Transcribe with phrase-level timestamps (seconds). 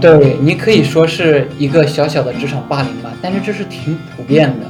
[0.00, 4.66] 对你可以说是一个小小的职场霸凌吧，但是这是挺普遍的。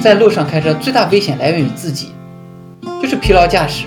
[0.00, 2.12] 在路上开车，最大危险来源于自己，
[3.02, 3.86] 就是疲劳驾驶。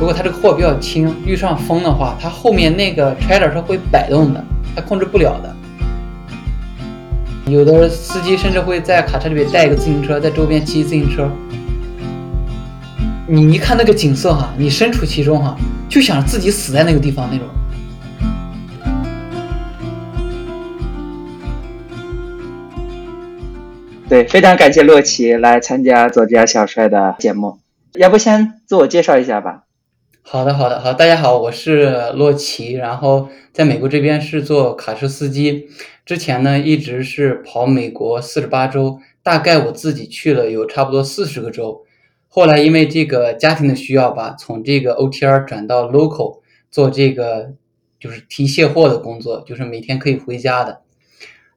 [0.00, 5.54] 如果他这个货比较轻，遇上风的话，他后面那个 trailer 是会摆动的，他控制不了的。
[7.46, 11.30] 有的司机甚至会在卡车里面带一个自行车，在周边骑自行车。
[13.26, 15.56] 你一看那个景色哈，你身处其中哈，
[15.88, 17.48] 就想自己死在那个地方那种。
[24.10, 27.58] 对，非常感谢洛奇来参加作家小帅的节目。
[27.94, 29.62] 要不先自我介绍一下吧？
[30.20, 35.68] 好的，好的，好，大家好，我是洛奇，然后在美国这边是做卡车司机。
[36.04, 41.83] 之前呢，一直是跑美国四十八州，大概我自己去了有差不多四十个州。
[42.34, 47.52] 后来因为这个家庭的需要吧，从这个 OTR 转到 local 做这个
[48.00, 50.82] 就是提卸货的工作，就是每天可以回家的。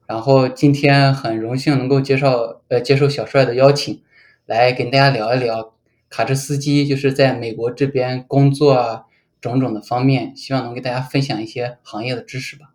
[0.06, 4.04] 然后今天很荣幸能够介绍呃接受小帅的邀请，
[4.46, 5.74] 来跟大家聊一聊
[6.12, 9.06] 卡车司机就是在美国这边工作啊
[9.42, 12.68] 种种的方面，希望能给大家分享一些行业的知识吧。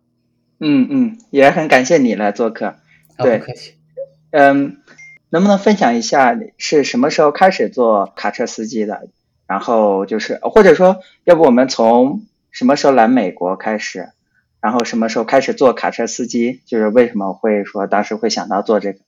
[0.59, 2.75] 嗯嗯，也很感谢你来做客。
[3.17, 3.75] 对，不客气。
[4.31, 4.77] 嗯，
[5.33, 9.07] 能不能分享一下你是什么时候开始做卡车司机的？
[9.47, 14.09] 然后就是或者说，要不我们从什么时候来美国开始？
[14.61, 16.61] 然后什么时候开始做卡车司机？
[16.67, 18.99] 就是为什么会说当时会想到做这个？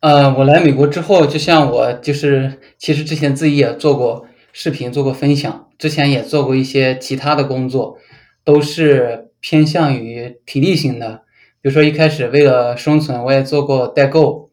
[0.00, 7.96] 呃，我来美国之后，就像我就是其实之前自己也做过视频，做过分享，之前也做过一些其他的工作，
[8.44, 11.22] 都是偏向于体力型的。
[11.62, 14.49] 比如说一开始为了生存，我也做过代购，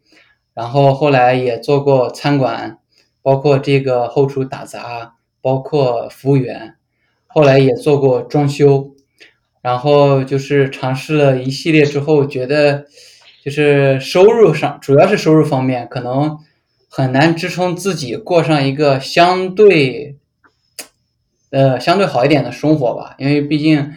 [0.58, 2.80] 然后后来也做过餐馆，
[3.22, 6.77] 包括这个后厨打杂，包括服务员，
[7.27, 8.95] 后来也做过装修。
[9.61, 12.85] 然后就是尝试了一系列之后，觉得
[13.45, 16.40] 就是收入上，主要是收入方面，可能
[16.90, 20.17] 很难支撑自己过上一个相对，
[21.51, 23.13] 呃，相对好一点的生活吧。
[23.19, 23.94] 因为毕竟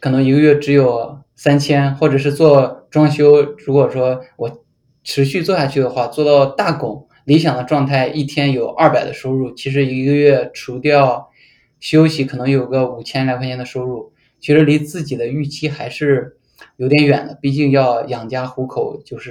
[0.00, 4.64] 可能一个月只有三千，或者是做装修，如果说我
[5.08, 11.30] 持续做下去的话，做到大工，理想的状态，一天有二百的收入，其实一个月除掉
[11.80, 14.12] 休息，可能有个五千来块钱的收入。
[14.38, 16.36] 其实离自己的预期还是
[16.76, 19.30] 有点远的，毕竟要养家糊口，就是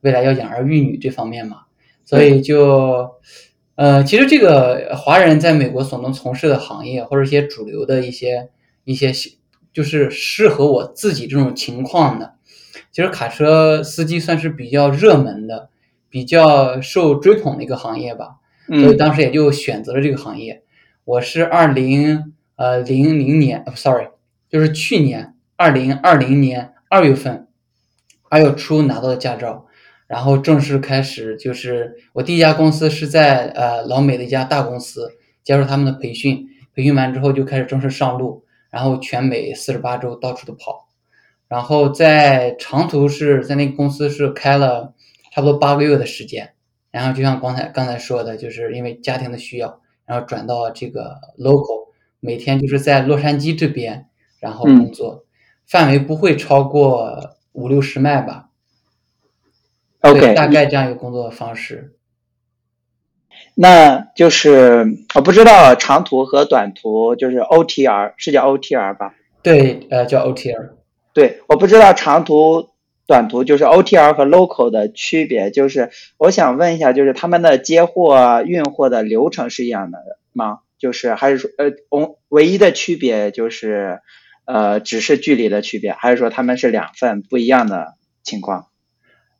[0.00, 1.58] 未来要养儿育女这方面嘛。
[2.04, 3.08] 所以就，
[3.76, 8.48] 呃，其实这个华人在美国所能从事的行业，或者一些主流的一些
[8.82, 9.12] 一些，
[9.72, 12.34] 就是适合我自己这种情况的。
[12.92, 15.70] 其实卡车司机算是比较热门的、
[16.10, 18.36] 比较受追捧的一个行业吧。
[18.68, 20.62] 所以当时也就选择了这个行业。
[21.04, 24.08] 我是二零呃零零年，sorry。
[24.48, 27.48] 就是去年二零二零年二月份，
[28.28, 29.66] 二月初拿到的驾照，
[30.06, 31.36] 然后正式开始。
[31.38, 35.10] 就是我第一家公司是在呃老美的一家大公司，
[35.42, 40.81] 接受他们的培训，培训完之后就开始正式上路，然后全美四十八州到处都跑。
[41.52, 44.94] 然后在长途是在那个公司是开了
[45.32, 46.54] 差不多八个月的时间，
[46.90, 51.88] 然后就像刚才刚才说的，就是因为家庭的需要，然后转到这个 local，
[52.20, 54.06] 每天就是在洛杉矶这边。
[54.40, 55.24] 然后工作
[55.66, 58.48] 范围不会超过五六十迈吧
[60.00, 61.94] ？OK，大概这样一个工作方式。
[63.54, 69.14] 那就是我不知道长途和短途就是 OTR 是叫 OTR 吧？
[69.42, 70.70] 对，呃，叫 OTR。
[71.12, 72.70] 对，我不知道长途、
[73.06, 75.50] 短途就是 OTR 和 local 的区别。
[75.50, 79.98] 就是我想问一下，就是他们的接货、运货的流程是一样的
[80.32, 80.58] 吗？
[80.78, 84.00] 就是还是说，呃，唯唯一的区别就是。
[84.44, 87.94] 呃，只是距离的区别，还是说他们是两份不一样的
[88.24, 88.66] 情况？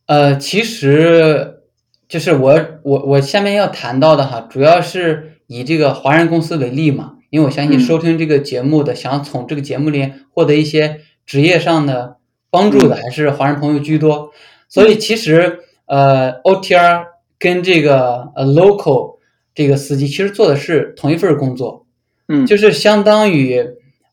[0.07, 1.65] 呃，其实
[2.09, 12.17] 就是我我我下面要谈到的哈，主要是以这个华人公司为例嘛，因为我相信收听这个节目的，想从这个节目里获得一些职业上的
[12.51, 14.31] 帮助的，还是华人朋友居多。
[14.69, 17.07] 所以其实呃，OTR
[17.39, 19.19] 跟这个呃 local
[19.55, 21.87] 这个司机其实做的是同一份工作，
[22.29, 23.65] 嗯，就是相当于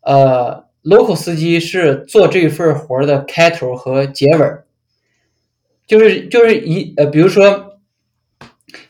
[0.01, 0.67] 呃。
[0.81, 4.45] local 司机是做这份活的开头和结尾
[5.85, 7.73] 就是就是一呃，比如说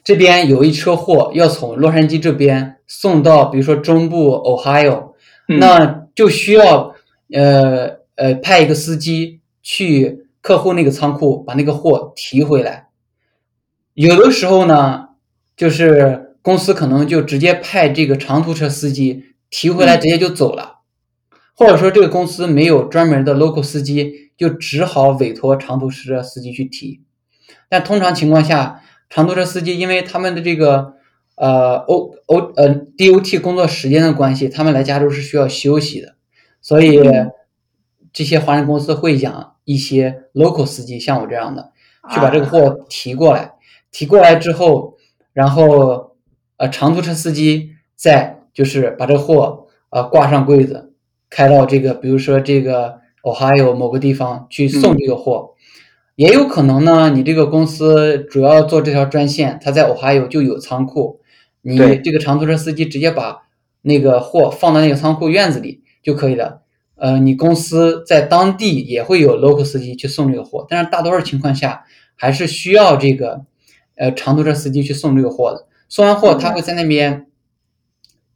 [0.03, 5.13] 这边有一车货要从洛杉矶这边送到，比如说中部 Ohio，
[5.47, 6.93] 那就需要
[7.33, 12.89] 呃呃派一个司机去客户那个仓库把那个货提回来。
[13.93, 15.09] 有的时候呢，
[15.57, 20.79] 就是公司可能就直接派这个长途车司机提回来，直接就走了。
[21.55, 27.01] 或者说这个公司没有专门的 local 司机，就只好委托长途车司机去提。
[27.67, 30.93] 但通常情况下，长途车司机因为他们的这个
[31.35, 36.15] 呃 O O 呃 DOT 工作时间的关系，他们来加州是需要休息的，
[36.61, 36.97] 所以
[38.11, 41.71] 这些华人公司会养一些 local 司机，像我这样的，
[42.11, 43.53] 去把这个货提过来。
[43.91, 44.97] 提过来之后，
[45.33, 46.15] 然后
[46.57, 50.93] 呃长途车司机再就是把这个货呃挂上柜子，
[51.29, 55.55] 开到这个比如说这个 Ohio 某个地方去送这个货。
[56.15, 61.21] 也有可能呢，你这个公司主要做这条专线，它在 Ohio 就有仓库，
[61.61, 63.43] 你这个长途车司机直接把
[63.81, 66.61] 那个货放到那个仓库院子里就可以了。
[66.99, 71.85] 呃，你公司在当地也会有 local 司机去送这个货，但是大多数情况下
[72.15, 73.45] 还是需要这个。
[74.01, 77.25] 呃，长途车司机去送这个货的，送完货他会在那边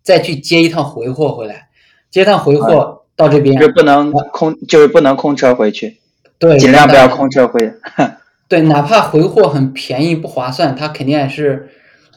[0.01, 1.69] 再去接一趟回货回来，
[2.11, 6.01] 接一趟回货到这边就不能空，就是不能空车回去，
[6.37, 7.73] 对，尽量不要空车回。
[8.49, 11.69] 对，哪怕回货很便宜不划算，他肯定也是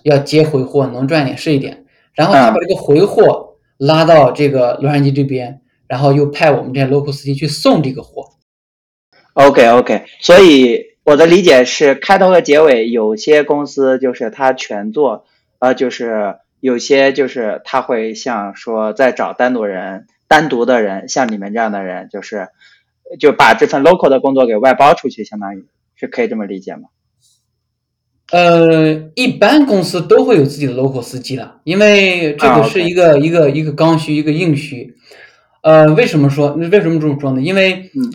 [0.02, 1.84] 要接回货，能赚点是一点。
[2.14, 8.32] 然后他把这个回货拉到这个洛杉矶这边，然后又派我们这些 local 司机去送这个货。
[9.34, 10.96] OK OK，所以。
[11.06, 15.24] 我的理解是，开头和结尾有些公司就是他全做，
[15.60, 22.48] 呃，就是有些就是他会像说在找单独人、单独的人，像你们这样的人，就是
[23.20, 26.88] 就把这份 local 的工作给外包出去，相当于是可以这么理解吗？
[28.32, 34.96] 呃，一般公司都会有自己的 local 司机的，因为这个是一个一个一个刚需，一个硬需。
[35.66, 36.52] 呃，为什么说？
[36.52, 37.40] 为什么这么说呢？
[37.42, 38.12] 因为，嗯，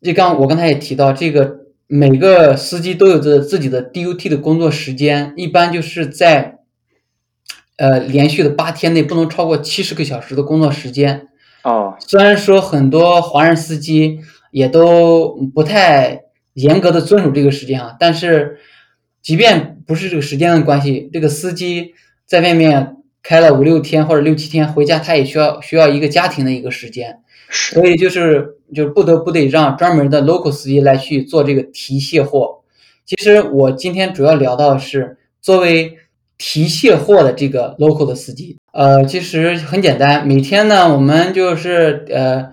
[0.00, 1.58] 这刚我刚才也提到这个。
[1.92, 6.60] 每个司机都有着自己的 DUT 的工作时间，一般就是在，
[7.78, 11.26] 呃，连续的八天内不能超过七十个小时的工作时间。
[11.64, 14.20] 哦，虽然说很多华人司机
[14.52, 16.20] 也都不太
[16.52, 18.60] 严格的遵守这个时间啊，但是
[19.20, 21.94] 即便不是这个时间的关系，这个司机
[22.24, 27.18] 在外面开了五六天或者六七天回家，他也需要需要一个家庭的一个时间。
[27.52, 32.60] 所以就是就是不得不得让专门的 local 司机来去做这个提卸货。
[33.04, 35.98] 其实我今天主要聊到的是作为
[36.38, 38.56] 提卸货的这个 local 的司机。
[38.72, 42.50] 呃，其实很简单，每天呢我们就是呃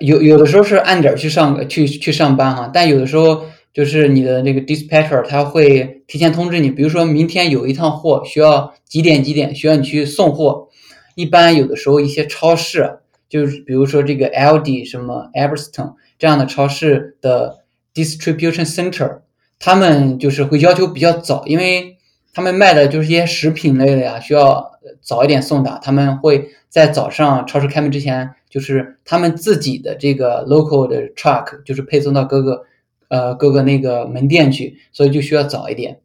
[0.00, 10.68] 有有的时候是按点去上去去上班哈，但有的时候就是你的那个 dispatcher 他会提前通知你，比如说明天有一趟货需要几点几点需要你去送货。
[11.14, 13.00] 一般有的时候一些超市。
[13.28, 19.18] 就是比如说这个 LD 什么 a b e r s t o n 这样的超市的 distribution center，
[19.58, 21.96] 他们就是会要求比较早，因为
[22.32, 24.70] 他们卖的就是一些食品类的呀，需要
[25.02, 25.76] 早一点送达。
[25.78, 32.62] 他们会在早上超市开门之前，就是他们自己的这个 local 的 truck，就是配送到各个
[33.08, 36.00] 呃各个那个门店去，所以就需要早一点。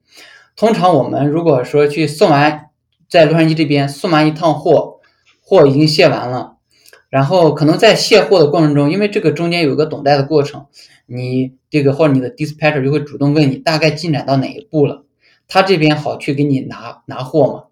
[0.56, 2.70] 通常我们如果说去送完，
[3.10, 5.00] 在洛杉矶这边送完一趟货，
[5.42, 6.58] 货已经卸完了。
[7.10, 10.68] 然后可能在卸货的过程中，因为这个中间有个等待的过程，
[11.08, 15.04] 你这个或者你的 dispatcher 就会主动问你大概进展到哪一步了，
[15.48, 17.64] 他这边好去给你拿拿货嘛。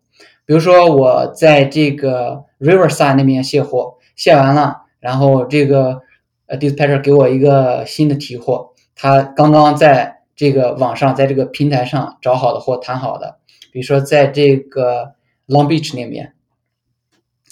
[0.45, 6.01] 比如说我在这个 Riverside 那边卸货，卸完了，然后这个
[6.47, 8.68] 呃 dispatcher 给我一个新的提货，
[9.01, 13.37] 他刚刚在这个网上在这个平台上找好的货谈好的，
[13.71, 15.13] 比如说在这个
[15.47, 16.33] Long Beach 那边。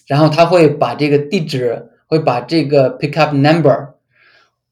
[0.07, 3.93] 然后他会把这个地址，会把这个 pickup number，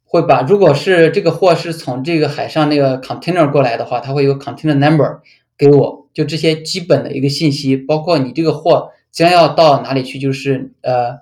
[0.03, 5.20] 会把如果是这个货是从这个海上那个 container 过来的话，他会有 container number
[5.58, 11.20] 给我，就这些基本的一个信息，包括你这个货将要到哪里去，就是呃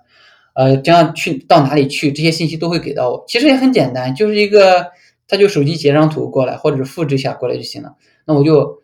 [0.55, 3.23] 呃将要去到哪里去，这些信息都会给到我。
[3.27, 4.91] 其实也很简单，就是一个
[5.27, 7.95] 他就手机截张图过来，或者是复制一下过来就行了。
[8.25, 8.81] 那我就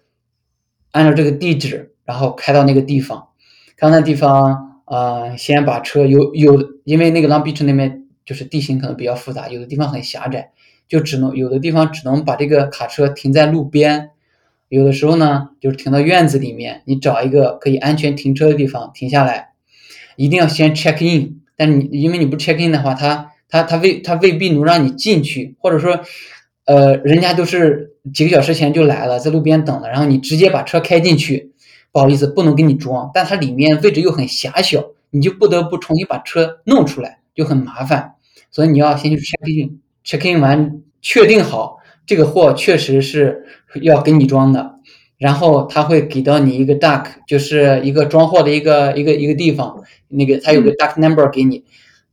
[0.92, 3.30] 按照这个地址，然后开到那个地方，
[3.78, 4.68] 开到那地方。
[4.90, 10.50] 啊，先把车有有，因为那个 Long Beach 那边就是地形可能比较复杂，有的地方很狭窄，
[10.88, 14.10] 就只能有的地方只能把这个卡车停在路边，
[14.68, 19.50] 有的时候呢就是停到院子里面，你找一个可以安全停车的地方停下来，
[20.16, 26.00] 一定要先 check in，但是你因为你不 check in 的话，他他他未他未必能让你进去，或者说，
[26.66, 31.52] 呃，人家都是几个小时前就来了，在路边等了，然后你直接把车开进去。
[31.92, 38.14] 不好意思，不能给你装，但它里面位置又很狭小，你就不得不重新把车弄出来，就很麻烦。
[38.52, 43.44] 所以你要先去 check in，check in 完确定好这个货确实是
[43.82, 44.76] 要给你装的，
[45.18, 51.64] 然后他会给到你一个 duck，就是一个装货的一个一个一个地方，那个他有个 duck number 给你，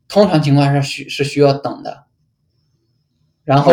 [0.08, 2.04] 通常情况下需是需要等的。
[3.44, 3.72] 然后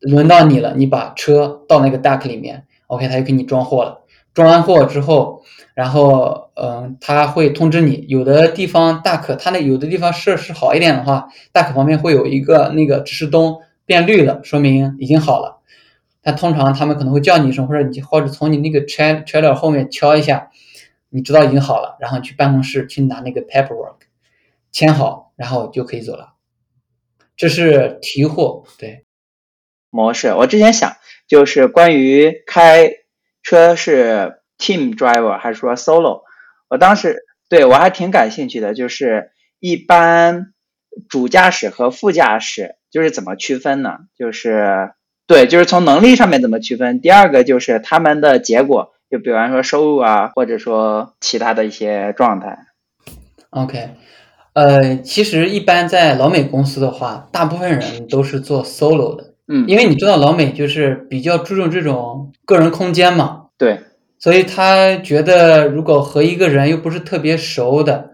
[0.00, 4.02] 轮到你了，你把车到那个 dock 里面，OK，他就给你装货了。
[4.32, 5.42] 装完货之后，
[5.74, 15.60] 然后嗯，他会通知你，有的地方 dock，它那有的地方设施好一点的话，dock 旁边会有一个那个指示灯变绿了，说明已经好了。
[16.20, 20.50] 但通常他们可能会叫你一声，或者你或者从你那个 tra trailer 后面敲一下，
[21.10, 23.98] 你知道已经好了，然后去办公室去拿那个 paperwork
[24.72, 26.34] 签好，然后就可以走了。
[27.36, 29.04] 这是提货，对。
[29.90, 30.34] 模式。
[30.34, 30.96] 我之前想
[31.28, 32.90] 就是关于开
[33.42, 36.22] 车是 team driver 还是说 solo，
[36.68, 40.52] 我当时对我还挺感兴趣的，就是一般
[41.08, 43.98] 主驾驶和副驾驶就是怎么区分呢？
[44.18, 44.92] 就是
[45.26, 47.00] 对，就是从能力上面怎么区分。
[47.00, 52.66] 第二个就是他们的结果，就比方说收入啊，或者说其他的一些状态。
[53.50, 53.90] OK，
[54.54, 63.80] 呃，其实一般在老美公司的话，大部分人都是做 solo 的，嗯，因为你知道老美就是比较注重这种个人空间嘛，对，
[64.18, 68.10] 所以他觉得如果和一个人又不是特别熟的，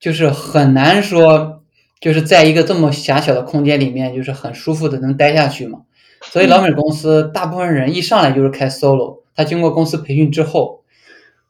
[0.00, 1.60] 就是很难说
[2.00, 5.80] 就是在一个这么狭小的空间里面，就是很舒服的能待下去嘛。
[6.22, 10.81] 所以老美公司大部分人一上来就是开 solo，他经过公司培训之后，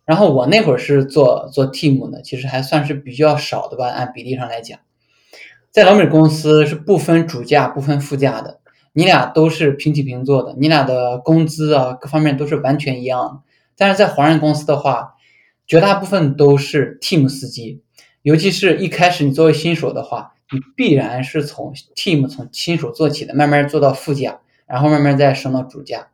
[0.05, 4.81] 然后我那会儿是做做 team 的，其实还算是比较少的吧，按比例上来讲，
[5.71, 8.61] 在老美公司是不分主驾不分副驾的，
[8.93, 13.41] 你俩都是平起平坐的，你俩的工资啊各方面都是完全一样的。
[13.77, 15.15] 但是在华人公司的话，
[15.67, 17.83] 绝大部分都是 team 司机，
[18.23, 26.09] 尤其是一开始你作为新手的话，你必然是从 team 从新手做起的，慢慢做到副驾，然后慢慢再升到主驾。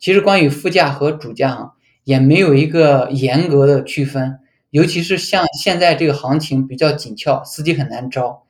[0.00, 1.72] 其实关于副驾和主驾啊，
[2.04, 4.38] 也没有一个严格的区分，
[4.70, 8.44] 尤其是像现在这个行情比较紧俏，司机很难招，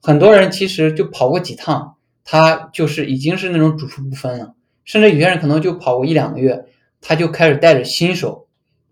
[0.00, 6.66] 很多人其实就跑过几趟，他就是已经是那种主副不分了，甚至有些人可能就跑过一两个月，
[7.00, 8.46] 他就开始带着新手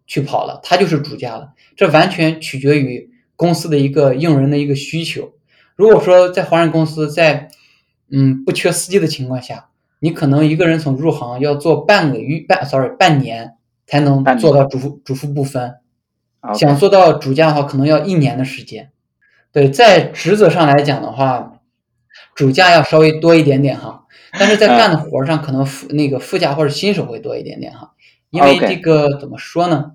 [0.06, 1.52] 去跑了，他就是主驾了。
[1.76, 5.32] 这完全取决于公司的一个用人的一个需求。
[5.75, 7.50] 如果说在华人公司在
[8.11, 9.68] 嗯不缺司机的情况下，
[9.99, 13.56] 你可能一个人从入行要做半个月半，sorry 半年
[13.87, 15.75] 才能做到主副主副不分。
[16.55, 18.90] 想做到主驾的话，可能要一年的时间。
[19.50, 21.61] 对，在职责上来讲的话，
[22.35, 24.05] 主驾要稍微多一点点哈，
[24.38, 27.95] 但是在干的活儿上，可能副那个副驾或者新手会多一点点哈，
[28.31, 29.93] 因为这个怎么说呢？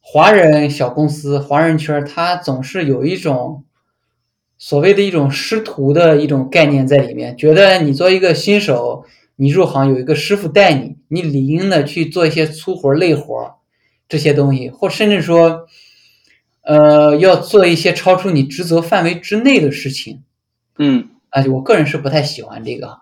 [0.00, 3.64] 华人小公司、华人圈儿，它总是有一种
[4.56, 9.04] 所谓的一种师徒的一种概念在里面，觉得你作为一个新手，
[9.40, 13.54] 你入行有一个师傅带你，你理应的去做一些粗活、累活
[14.08, 15.68] 这些东西，或甚至说，
[16.62, 20.24] 呃，要做一些超出你职责范围之内的事情。
[20.76, 22.98] 嗯啊，我个人是不太喜欢这个。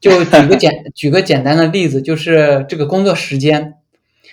[0.00, 3.74] 就举个简 举个简单的例子，就是这个工作时间。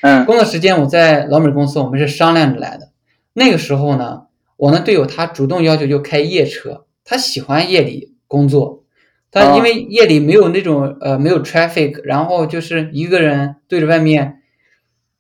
[0.02, 2.92] 嗯工作时间我在老美公司，我们是商量着来的。
[3.34, 4.24] 那个时候呢，
[4.56, 8.84] 我那队友他主动要求就开夜车，他喜欢夜里工作。
[9.32, 14.42] 他因为夜里没有那种呃没有 traffic，然后就是一个人对着外面，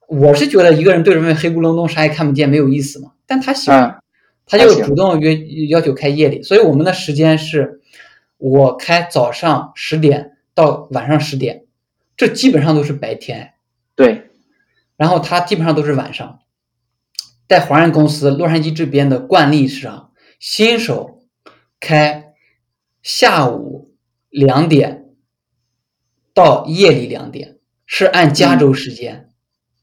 [0.08, 3.12] 我是觉得一个人对着外面黑咕隆咚啥也看不见没有意思嘛。
[3.26, 3.96] 但他喜欢，嗯
[4.50, 5.38] 他就主动约
[5.68, 7.82] 要求开夜里，所以我们的时间是，
[8.38, 11.66] 我开早上十点到晚上十点，
[12.16, 13.52] 这基本上都是白天，
[13.94, 14.30] 对，
[14.96, 16.40] 然后他基本上都是晚上。
[17.50, 21.20] 在华人公司洛杉矶这边的惯例是啊，新手
[21.82, 22.34] 开
[23.04, 23.87] 下午
[24.46, 25.06] 两点
[26.34, 29.29] 到夜里两点，是按加州时间。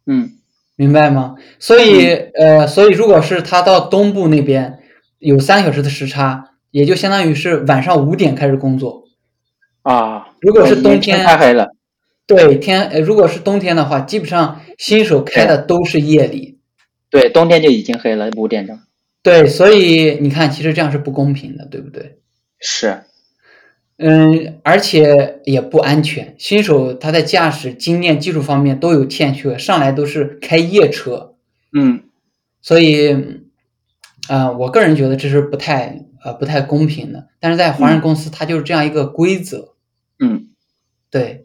[0.06, 0.30] 嗯
[0.76, 1.37] 明白吗？
[1.58, 4.80] 所以，呃，所以如果是他到东部那边
[5.18, 9.04] 有三个小时的时差，也就相当于是晚上五点开始工作。
[9.82, 11.68] 啊，如果是冬天太黑了，
[12.26, 16.58] 对天，呃，如果是冬天的话，基本上新手开的都是夜里。
[17.08, 18.80] 对，冬天就已经黑了，五点钟。
[19.23, 22.18] 对，所以你看，其实这样是不公平的，对不对？
[22.58, 23.04] 是，
[23.96, 26.34] 嗯，而且也不安全。
[26.38, 31.34] 新手他在驾驶经验、技术方面都有欠缺，上来都是开夜车。
[31.72, 32.02] 嗯
[32.60, 33.14] 所以，
[34.28, 37.28] 啊、我个人觉得这是不太呃不太公平的。
[37.38, 39.74] 但是在华人公司，它就是这样一个规则，
[40.18, 40.48] 嗯
[41.10, 41.44] 对，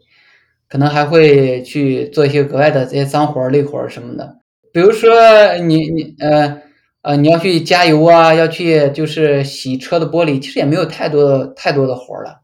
[0.68, 4.38] 可能还会去做一些额外的这些脏活儿、累活儿什么的。
[4.72, 5.10] 比如说
[5.58, 6.62] 你你呃
[7.02, 12.39] 呃你要去加油啊，要去就是洗车的玻璃，其实也没有太多的太多的活儿了。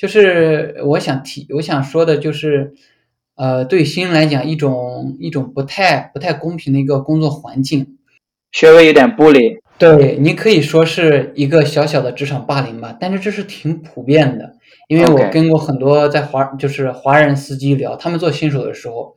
[0.00, 2.72] 就是我想提我想说的就是，
[3.34, 7.98] 呃，对新人来讲一种一种不太不太公平的一个工作环境。
[8.50, 9.58] 稍微有点 bully。
[9.76, 14.54] 对你可以说是一个小小的职场霸凌吧，但是这是挺普遍的，
[14.88, 19.14] 因为我跟过很多在华就是华人司机聊，他们做新手的时候，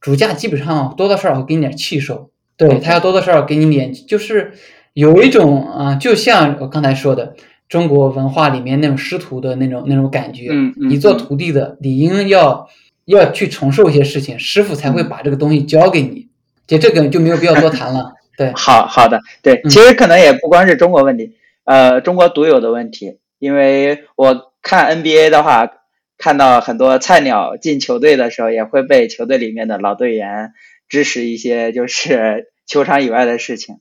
[0.00, 4.52] 主驾基本上多多少少会给你点气受，对他要多多少少给你点，就是
[4.94, 7.34] 有一种啊、就像我刚才说的。
[7.68, 12.68] 中国文化里面那种师徒的那种那种感觉，嗯嗯你做嗯徒弟的理应要
[13.04, 16.28] 要去承受一些事情，师傅才会嗯把这个东西交给你。
[16.66, 18.14] 就这个就没有必要多谈了。
[18.36, 25.70] 对，好好的，对，嗯其实可能也不光是中国问题，呃，中国独有的问题，因为我看 NBA 的话，
[26.18, 30.52] 看到很多菜鸟进球队的时候，也会被球队里面的老队员
[30.88, 33.76] 支持一些就是球场以外的事情。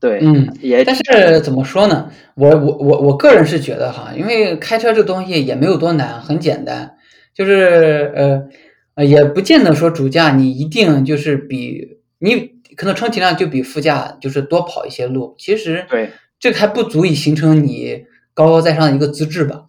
[0.00, 2.10] 对，嗯，也但是怎么说呢？
[2.34, 6.96] 我我我我个人是觉得哈，因为开车这东西也没有多难，很简单，
[7.34, 8.48] 就是呃
[8.94, 19.66] 呃，也不见得说主驾你一定就是比你可能充其量就比副驾就是多跑一些路，其实对这个还不足以形成你高高在上的一个资质吧？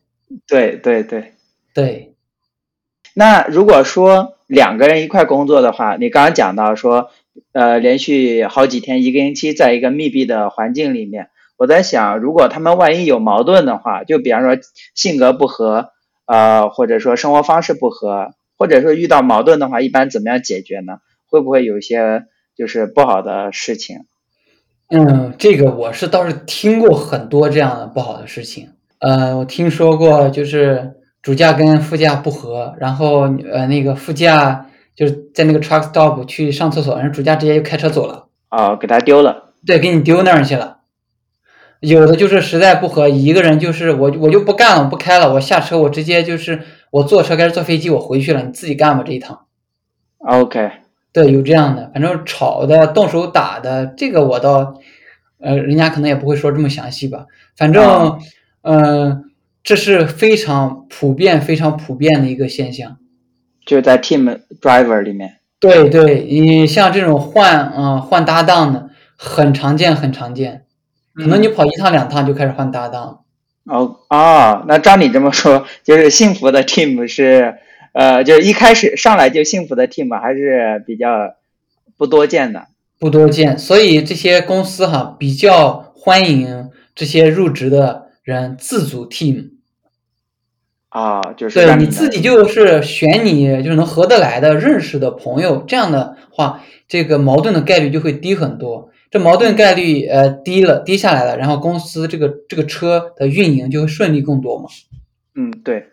[0.47, 1.33] 对对对。
[1.71, 2.15] 对，
[3.13, 7.11] 那如果说两个人一块工作的话，你刚刚讲到说，
[7.53, 14.57] 呃，连续好几天、一个星期在一个密闭的环境里面，我在想，如果他们万一有矛盾的话，就比方说
[14.95, 15.89] 性格不合，
[16.25, 20.97] 呃，或者说生活方式不合，或者说遇到矛盾的话，一般怎么样解决呢？
[21.27, 22.23] 会不会有一些
[22.55, 24.05] 就是不好的事情？
[24.89, 28.69] 嗯，这个我是倒是听过很多这样的不好的事情。
[28.99, 33.21] 呃，我听说过，就是主驾跟副驾不和，然后
[33.51, 34.68] 呃那个副驾
[34.99, 39.53] 就是在那个 truck stop 去上厕所，然后主驾直接就开车走了，哦，给他丢了。
[39.65, 40.79] 对，给你丢那儿去了。
[41.79, 49.45] 有的就是实在不合，一个人就是我我就不干了，我不开了，我下车，我直接就是我坐车开始坐飞机，我回去了，你自己干吧这一趟。
[50.17, 50.69] OK，
[51.13, 54.75] 对，有这样的，反正吵的、动手打的，这个我倒，
[55.39, 57.27] 呃，人家可能也不会说这么详细吧。
[57.55, 58.19] 反正，啊
[58.63, 59.31] 嗯、
[59.63, 62.97] 这是非常普遍、非常普遍的一个现象。
[63.69, 65.35] 就是在 team driver 里面。
[65.59, 70.63] 对对，你像这种换，嗯、换搭档的，很常见，很常见。
[71.13, 73.19] 可能你跑一趟两趟就开始换搭档了。
[73.65, 77.57] 哦哦，那照你这么说，就是幸福的 team 是
[77.93, 81.35] 呃，就是一开始上来就幸福的 team 还是比较
[81.95, 82.65] 不多见的。
[82.97, 89.58] 不多见，所以这些公司哈比较欢迎这些入职的人自组 team。
[90.89, 98.89] 啊、就是对你自己就是选你就是能合得来的、认识的朋友，这样的话，这个矛盾的概率就会低很多。
[99.11, 104.69] 这矛盾概率呃低了，低下来了，然后公司这个这个车的运营就会顺利更多嘛。
[105.33, 105.87] 嗯对，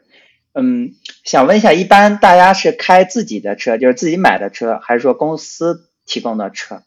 [0.54, 0.92] 嗯，
[1.24, 6.82] 想问一下，一般大家是开自己的车，就是自己买的车，还是说公司提供的车，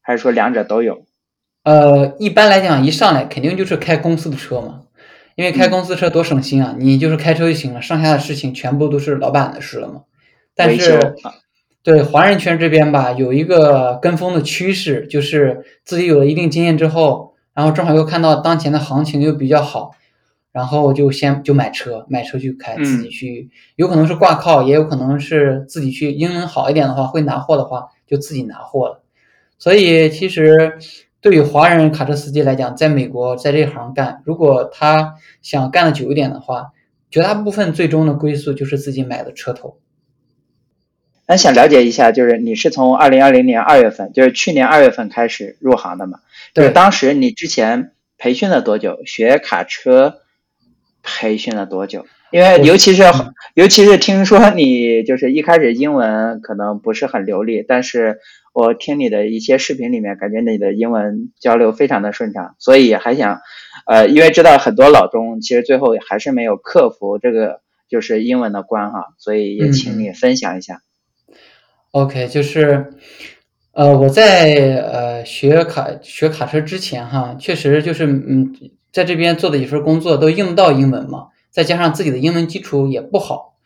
[0.00, 1.04] 还是说两者都有？
[1.64, 4.82] 呃，一般来讲，一上来肯定就是开公司的车嘛，
[5.36, 10.02] 因为开嗯公司车多省心啊，你就是开车就行了，剩下的事情全部都是老板的事了嘛。
[10.54, 11.34] 但是啊
[11.82, 19.92] 对华人圈这边吧，有一个跟风的趋势，就是自己有了一定经验之后，然后正好又看到当前的行情又比较好，
[20.50, 29.04] 然后就先就买车，买车去开，自己嗯去，有可能是挂靠，也有可能是自己去，英文好一点的话，会拿货的话就自己拿货了。
[29.58, 30.78] 所以其实
[31.26, 36.66] 对于华人卡车司机来讲，在美国在这行干，如果他想干的久一点的话，
[37.10, 39.80] 绝大部分最终的归宿就是自己买的车头。
[41.26, 46.20] 那想了解一下，就是你是从二零二零年二月份，就是去年二月份开始入行的嘛？
[46.54, 49.00] 就是对，当时你之前培训了多久？
[49.04, 50.18] 学卡车
[51.02, 52.06] 培训了多久？
[52.30, 58.20] 因为尤其是嗯尤其是听说你就是一开始英文可能不是很流利，但是
[58.58, 63.40] 我听你的一些视频里面，感觉你的英文交流非常的顺畅，所以还想，
[63.86, 70.80] 呃，因为知道很多老中其实最后还是没有克服这个就是英文的关哈，所以也请你分享一下。
[71.90, 72.94] OK，就是，
[73.72, 74.54] 呃，我在
[74.90, 78.54] 呃学卡学卡车之前哈，确实就是嗯，
[78.90, 83.58] 在这边做的一份工作都用不到英文嘛，再加上自己的英文基础也不好，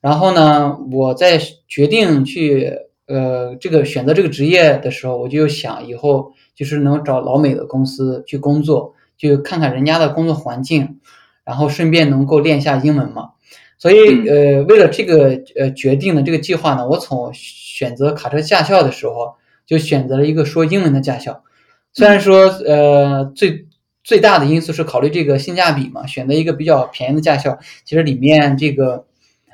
[0.00, 11.00] 然后呢，我在决定去呃这个选择这个职业的时候，我就想以后就是能找老美的公司去工作，就看看人家的工作环境，
[11.44, 13.30] 然后顺便能够练一下英文嘛。
[13.76, 19.34] 所以，呃，为了这个呃决定的这个计划呢，我从选择卡车驾校的时候
[19.66, 21.42] 就选择了一个说英文的驾校。
[21.94, 23.66] 虽然说，呃，最
[24.04, 29.06] 最大的因素是考虑这个性价比嘛，选择一个比较便宜的驾校，其实里面这个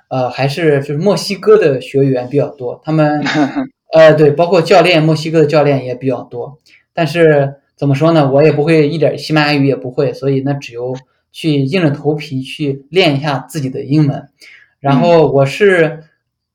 [0.09, 3.23] 呃还是就是墨西哥的学员比较多，他们
[3.93, 6.59] 呃对，包括教练，墨西哥的教练也比较多。
[6.93, 8.31] 但是怎么说呢？
[8.33, 10.95] 我也不会一点西班牙语也不会，所以那只有
[11.31, 14.29] 去硬着头皮去练一下自己的英文。
[14.81, 16.05] 然后我是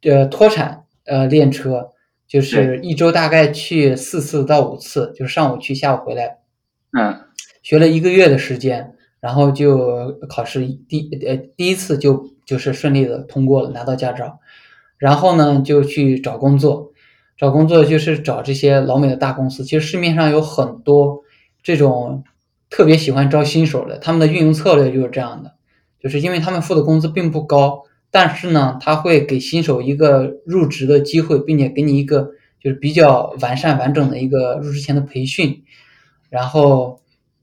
[0.04, 1.92] 呃脱产呃练车，
[2.28, 6.38] 就是一周大概去四次到五次，就是上午去，下午回来。
[6.98, 7.20] 嗯，
[7.62, 14.42] 学了一个月的时间，然后就考试第呃第一次就就是顺利的通过了，拿到驾照。
[14.98, 16.92] 然后呢，就去找工作，
[17.38, 19.64] 找工作就是找这些老美的大公司。
[19.64, 21.22] 其实市面上有很多
[21.64, 22.26] 这种
[22.70, 25.54] 特别喜欢招新手的，他们的运营策略就是这样的，
[26.02, 35.64] 就是因为他们付的工资并不高，但是呢，他会给新手一个入职的机会，并且给你一个就是比较完善完整的一个入职前的培训。
[36.30, 37.00] 然后，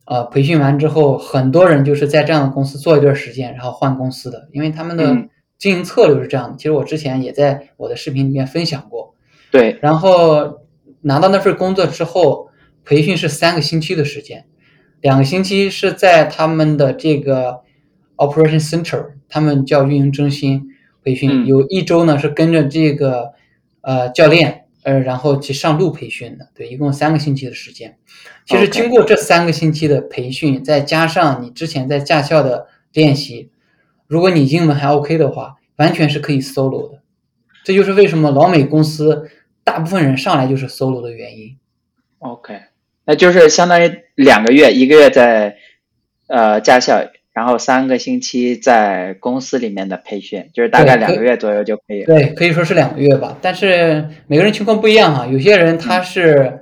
[0.09, 5.29] 呃，培训完之后，很多人就是在这样的公司做一段时间，然后换公司的，因为他们的。
[5.59, 9.17] 经营策略是这样的，其实我之前也在我的视频里面分享过。
[9.51, 10.61] 对，然后
[11.01, 12.51] 拿到那份工作之后，
[12.85, 14.45] 培训是三个星期的时间，
[15.01, 17.63] 两个星期是在他们的这个
[18.19, 20.63] operation center，他们叫运营中心
[21.03, 23.33] 培训，有一周呢是跟着这个
[23.81, 26.49] 呃教练，呃，然后去上路培训的。
[26.55, 27.99] 对，一共三个星期的时间。
[28.47, 33.51] 其实经过这三个星期的培训，再加上你之前在驾校的练习。
[34.07, 37.03] 如果你英文还 OK 的话，完全是可以 solo 的。
[37.65, 39.29] 这就是为什么老美公司
[39.63, 41.59] 大部分人上来就是 solo 的原因。
[42.21, 42.59] OK，
[43.05, 45.59] 那就是相当于两个月，一个月在
[46.27, 47.05] 呃驾校，
[47.39, 52.03] 然后三个星期在公司里面的培训，就是大概两个月左右就可以。
[52.03, 53.39] 对，可以说是两个月吧。
[53.41, 56.59] 但是每个人情况不一样哈，有些人他是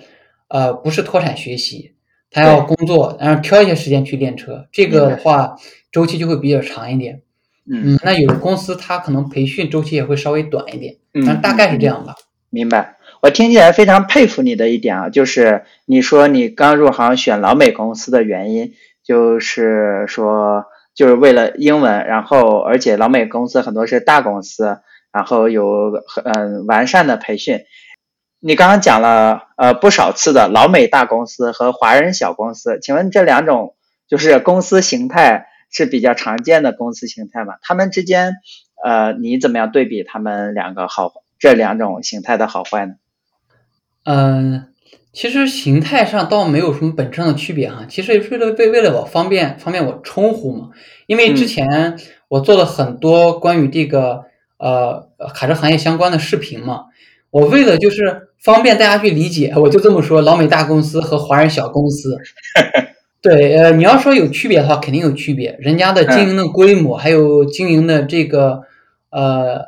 [0.49, 1.95] 呃不是脱产学习，
[2.31, 5.57] 他要工作，然后挑一些时间去练车，这个的话
[5.91, 7.23] 周期就会比较长一点。
[7.67, 12.15] 嗯，那有的公司他可能培训周期也会稍微短一点，嗯，大概是这样吧。
[12.51, 12.97] 明白。
[13.23, 18.75] 我听起来非常佩服你的一点啊，就是你说你刚入行选老美公司的原因，
[19.07, 24.81] 就是说就是为了英文，然后而且老美公司很多是大公司，
[25.13, 27.61] 然后有很嗯完善的培训。
[28.41, 33.77] 你刚刚讲了呃不少次的老美大公司和华人小公司，请问这两种
[34.09, 35.47] 就是公司形态？
[35.69, 37.57] 是比较常见的公司形态嘛？
[37.61, 38.35] 他们之间，
[38.83, 42.95] 呃，你怎么样对比他们两个好这两种形态的好坏呢？
[44.05, 44.69] 嗯，
[45.17, 47.87] 其实形态上倒没有什么本质上的区别哈。
[47.89, 50.69] 其实为了为为了我方便方便我称呼嘛，
[51.07, 51.97] 因为之前
[52.29, 54.25] 我做了很多关于这个
[54.59, 56.83] 呃卡车行业相关的视频嘛，
[57.31, 62.19] 我为了就是方便大家去理解，我就这么说：老美大公司和华人小公司。
[63.23, 65.57] 对，呃，你要说有区别的话，肯定有区别。
[65.59, 68.61] 人家的经营的规模，还有经营的这个，
[69.09, 69.63] 呃，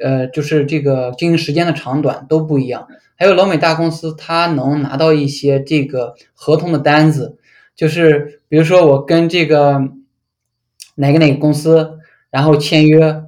[0.00, 2.88] 呃，就是这个经营时间的长短都不一样。
[3.16, 7.38] 还有老美大公司，它能拿到一些这个合同的单子，
[7.76, 9.80] 就是比如说我跟这个
[10.94, 11.98] 哪个哪个公司，
[12.30, 13.24] 然后签约，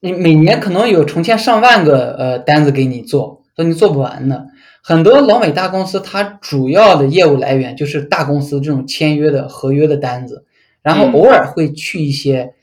[0.00, 4.48] 你每年可能有成千上万个呃单子给你做，说你做不完的。
[4.82, 10.46] 很多老美大公司，它主要的业务来源就是大公司这种签约的合约的单子，
[10.82, 12.54] 然后偶尔会去一些，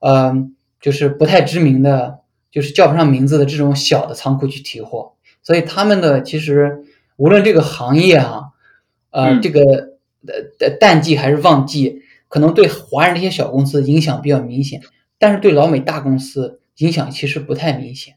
[0.00, 0.32] 呃，
[0.80, 5.14] 就是不太知名的，就是叫不上名字的这种小的仓库去提货。
[5.42, 6.84] 所以他们的其实
[7.16, 8.44] 无论这个行业啊，
[9.10, 9.60] 呃，这个
[10.60, 14.82] 呃淡季还是旺季，可能对华人这些小公司影响比较明显，
[15.18, 18.14] 但是对老美大公司影响其实不太明显，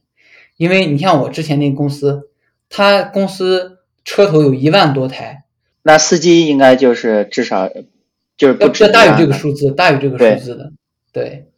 [0.58, 2.28] 因为你像我之前那个公司。
[2.74, 5.44] 他公司车头有一万多台，
[5.84, 7.70] 那司机应该就是至少
[8.38, 10.72] 就是不要大于这个数字，大于这个数字的，
[11.12, 11.51] 对，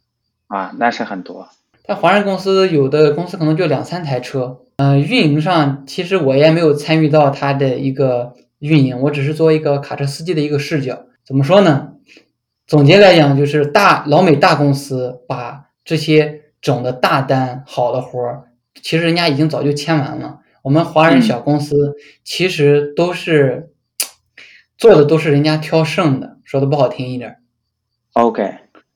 [0.54, 1.48] 啊，那是很多。
[1.86, 11.06] 但华人公司有的公司可能就两三台车，嗯，运营上其实我也没有参与到他的一个运营，我只是作为一个卡车司机的一个视角。
[11.24, 11.94] 怎么说呢？
[12.66, 18.44] 总结来讲，就是大老美大公司把这些整的大单好的活儿，
[18.80, 20.40] 其实人家已经早就签完了。
[20.62, 23.70] 我们华人小公司其实都是
[24.78, 27.36] 做的都是人家挑剩的，说的不好听一点。
[28.14, 28.54] OK，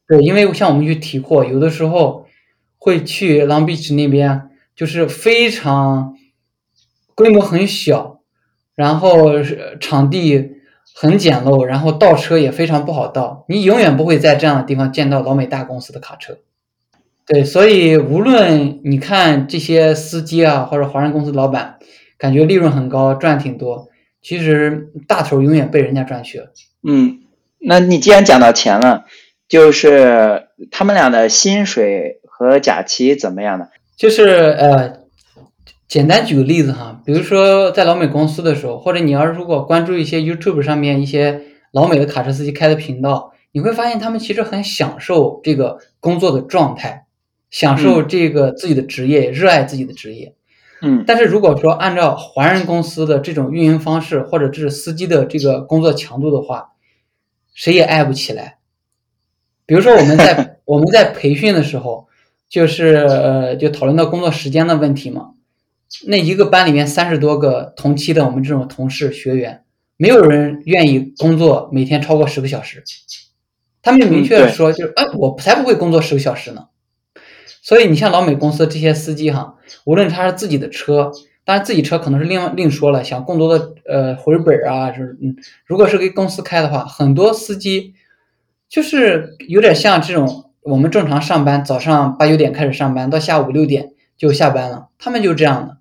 [0.09, 2.27] 对，因为像我们去提货，有的时候
[2.79, 6.17] 会去 Long Beach 那边，就是非常
[7.15, 8.21] 规模很小，
[8.75, 9.43] 然后
[9.79, 10.53] 场地
[10.95, 16.39] 很简陋，然后倒车也非常不好倒，你永远不会在这样的地方见到老美大公司的卡车。
[17.27, 21.79] 对，所以无论你看这些司机啊，或者华人公司老板，
[22.17, 23.89] 感觉利润很高，赚挺多，
[24.23, 26.53] 其实大头永远被人家赚去了。
[26.83, 27.21] 嗯，
[27.59, 29.05] 那你既然讲到钱了，
[29.49, 33.69] 就是他们俩的薪水和假期怎么样呢？
[33.97, 34.27] 就是
[34.59, 35.01] 呃，
[35.89, 47.07] 简单举个例子哈，比如说在老美公司的时候，或者你要是如果关注一些 YouTube 上面一些老美的卡车司机开的频道，你会发现他们其实很享受这个工作的状态，
[47.51, 50.35] 享受这个自己的职业，热爱自己的职业。
[50.81, 56.73] 嗯但是如果说按照华人公司的这种运营方式，或者这是司机的这个工作强度的话，
[57.53, 58.58] 谁也爱不起来。
[59.69, 62.09] 比如说我们在我们在培训的时候，
[62.49, 65.33] 就是呃就讨论到工作时间的问题嘛。
[66.07, 69.65] 那一个班里面三十多个同期的我们这种同事学员，
[69.99, 72.83] 没有人愿意工作每天超过十个小时。
[73.83, 76.69] 他们明确的说，就是哎，我才不会工作十个小时呢。
[77.61, 81.13] 所以你像老美公司这些司机哈，无论他是自己的车，
[81.45, 87.93] 当然自己车可能是另另说了，想更多的呃回本儿啊，是嗯，如果是给公司开的话，很多司机
[88.69, 95.77] 就是有点像这种我们正常上班，早上八九点开始上班，到下午六点就下班了，他们就这样的，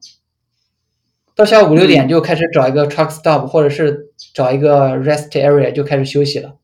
[1.35, 6.55] 到下午五六点就开始找一个 truck stop，或者是找一个 rest area 就开始休息了。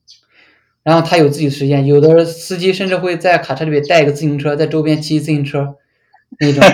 [0.83, 5.75] 然后他有自己的时间，有的司机甚至会在卡车里面带一个自行车，在周边骑自行车
[6.39, 6.63] 那种。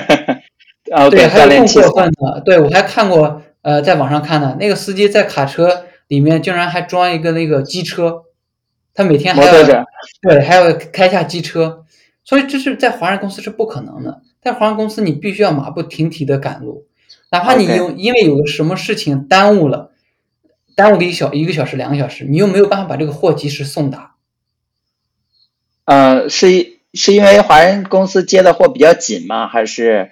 [0.91, 8.23] 啊，对，还有更过分的，对我还看过，呃，在网上看的那个司机在卡车里面竟然还装一个那个机车，
[8.93, 9.86] 他每天还要
[10.21, 11.86] 对，还要开下机车，
[12.23, 16.88] 所以这是在华人公司是不可能的，在华人公司你必须要马不停蹄的赶路，
[17.32, 19.91] 哪怕你有因为有个什么事情耽误了，
[20.75, 24.15] 耽误个一小一个小时两个小时，你又没有办法把这个货及时送达。
[25.86, 29.47] 呃，是一是因为华人公司接的货比较紧吗？
[29.47, 30.12] 还是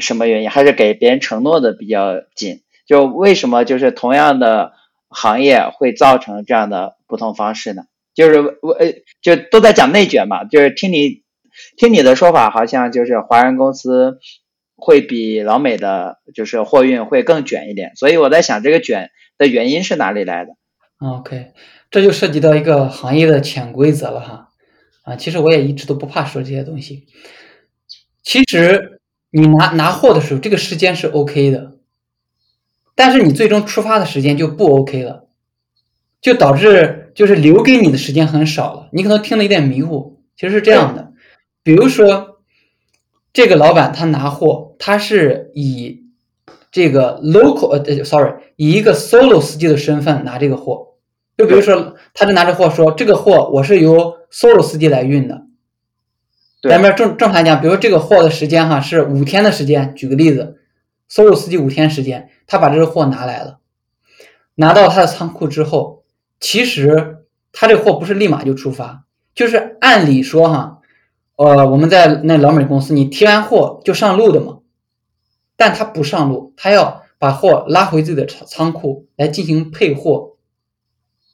[0.00, 0.50] 什么原因？
[0.50, 2.62] 还是给别人承诺的比较紧？
[2.86, 4.72] 就为什么就是同样的
[5.08, 7.84] 行业会造成这样的不同方式呢？
[8.14, 11.22] 就是我呃，就都在讲内卷嘛，就是听你
[11.76, 14.18] 听你的说法，好像就是华人公司
[14.76, 20.52] 会比老美的就是货运会更卷一点，所以我在想这个卷的原因是哪里来的
[20.98, 21.52] ？OK，
[21.90, 24.48] 这就涉及到一个行业的潜规则了哈。
[25.04, 27.06] 啊，其实我也一直都不怕说这些东西。
[28.22, 31.78] 其实你拿拿货的时候，这个时间是 OK 的，
[32.94, 35.26] 但是你最终出发的时间就不 OK 了，
[36.20, 38.88] 就导致就是留给你的时间很少了。
[38.92, 41.12] 你可能听得有点迷糊，其实是这样的。
[41.62, 42.40] 比如说，
[43.32, 46.04] 这个老板他拿货，他是以
[46.70, 50.88] 这个 local 呃，sorry，以一个 solo 司机的身份拿这个货。
[51.36, 55.46] 就比如说，他就拿着货说，这个货我是由 solo 司机来运的。
[56.60, 60.58] 对咱们正正常讲，比如说这个货的时间哈是五天的时间，举个例子
[61.10, 63.58] ，solo 司机五天时间，他把这个货拿来了，
[64.54, 66.01] 拿到他的仓库之后，
[66.42, 70.80] 其实他这货不是立马就出发，就是按理说哈，
[71.36, 74.58] 呃，我们在那老美公司，你提完货就上路的嘛，
[75.56, 80.36] 但他不上路，他要把货拉回自己的仓仓库来进行配货，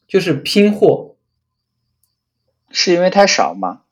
[0.07, 1.17] 就是拼货，
[2.71, 3.85] 是因为太少吗？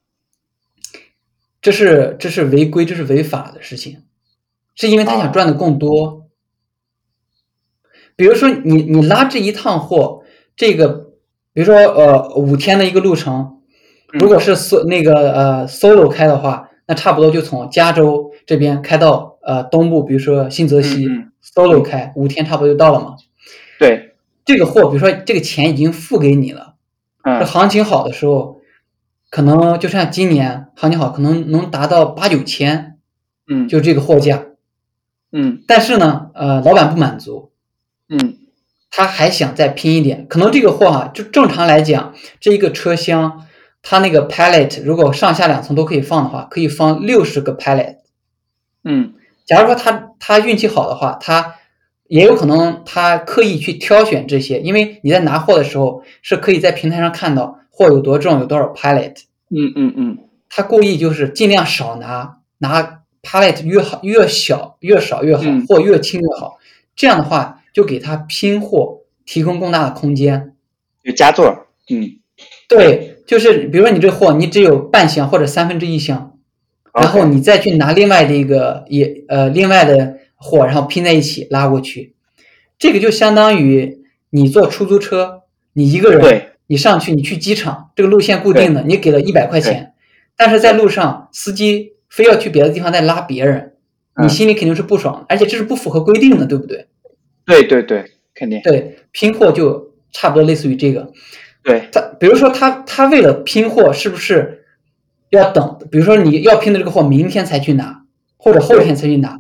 [1.62, 4.04] 这是这是违规，这是违法的事情，
[4.74, 6.28] 是因为他想赚的更多。
[8.16, 10.22] 比如说你你拉这一趟货，
[10.54, 11.05] 这个
[11.56, 13.62] 比如说呃五天的一个路程，
[14.12, 21.08] 如果是 so 那个呃 solo 开的话，那差不多就从加州这边开到呃东部，比如说新泽西、
[21.42, 23.16] solo 开五天，差不多就到了嘛。
[23.78, 26.74] 对，这个货，比如说这个钱已经付给你了，
[27.24, 28.60] 这嗯行情好的时候，
[29.30, 32.98] 可能就像今年行情好，可能能达到八九千，
[33.48, 33.66] 嗯。
[33.66, 34.44] 就这个货价。
[35.32, 35.62] 嗯。
[35.66, 37.50] 但是呢，呃，老板不满足，
[38.10, 38.35] 嗯
[38.96, 40.26] 他还想再拼一点。
[40.26, 43.44] 可能这个货啊，就正常来讲，这一个车厢，
[43.82, 47.96] 它那个 pallet 如果上下两层都可以放的话，可以放六十个 pallet。
[48.84, 49.12] 嗯
[49.44, 51.56] 假如说他他运气好的话，他
[52.06, 59.24] 也有可能他刻意去挑选这些，因为你在拿货的时候是可以在平台上看到货有多重，有多少 pallet。
[59.50, 66.56] 嗯嗯嗯他故意就是尽量少拿，拿 pallet 越好越小越少越好嗯，货越轻越好。
[66.96, 70.54] 这样的话，就给他拼货提供更大的空间。
[71.02, 72.08] 有加座儿，嗯，
[72.70, 76.38] 对，就是比如说你这货你只有半箱或者三分之一箱，
[76.94, 82.14] 然后你再去拿另外的一个也呃另外的货，然后拼在一起拉过去，
[82.78, 85.42] 这个就相当于你坐出租车，
[85.74, 89.92] 你一个人，对你上去你去机场，这个路线固定的，你给了一百块钱，
[90.34, 93.74] 但是在路上司机非要去别的地方再拉别人，
[94.18, 96.86] 你嗯心里肯定是不爽，而且这是不符合规定的，对不对？
[97.46, 98.04] 对对对，
[98.34, 101.12] 肯定对，拼货就差不多类似于这个，
[101.62, 104.64] 对，他比如说他他为了拼货，是不是
[105.30, 105.78] 要等？
[105.90, 108.02] 比如说你要拼的这个货，明天才去拿，
[108.36, 109.38] 或者后天才去拿，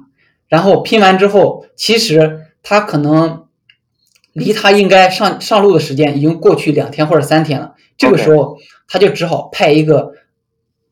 [0.48, 3.46] 然后拼完之后，其实他可能
[4.32, 7.74] 离他应该上上路的时间已经过去两天或者三天了。
[7.96, 10.12] 这个时候，他就只好派一个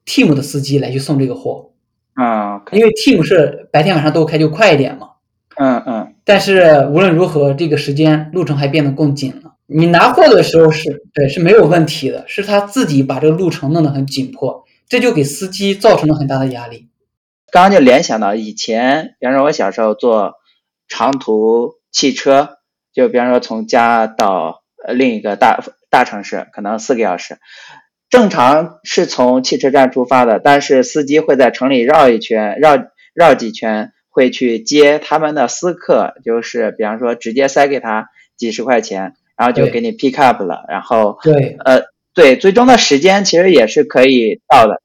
[0.07, 1.70] team 的司机来去送这个货。
[2.14, 5.11] 啊，因为 team 是白天晚上都开，就快一点嘛。
[5.57, 6.03] 嗯嗯。
[6.24, 9.54] 但是无论如何，这个时间路程还变得更紧了。
[9.66, 16.88] 你拿货的时候是对是没有问题的，是他自己把这个路程弄得很紧迫，这就给司机造成了很大的压力。
[17.50, 20.34] 刚刚就联想到以前，比方说我小时候坐
[20.88, 22.58] 长途汽车，
[22.92, 27.38] 就比方说从家到另一个大大城市，可能四个小时。
[28.10, 32.76] 正常是从汽车站出发的，但是司机会在城里绕一圈，绕
[33.14, 41.83] 绕几圈，会去接他们的私客，就是比方说直接塞给他几十块钱，然后就给你 pick up 了，然后对，呃，
[42.14, 44.81] 对，最终的时间其实也是可以到的，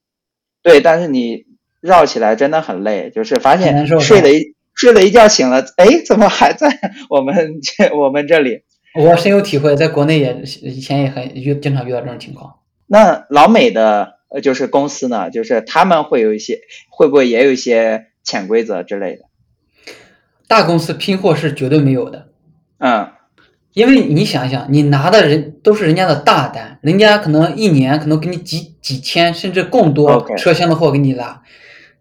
[0.64, 1.46] 对，但是你
[1.80, 6.68] 绕起来真的很累，就是发现睡了一睡了一觉醒了，哎，怎么还在
[7.12, 8.64] 我们这我们这里？
[9.00, 12.56] 我深有体会，在国内也以前也很遇经常遇到这种情况。
[12.88, 19.24] 那老美的呃，就是公司呢，就是他们会有一些，会不会也有一些潜规则之类的？
[20.48, 22.30] 大公司拼货是绝对没有的，
[22.80, 23.12] 嗯，
[23.74, 31.44] 因为你想想，你拿的人都是人家的大单，人家可能一年可能给你几几千甚至更多车厢的货给你拉，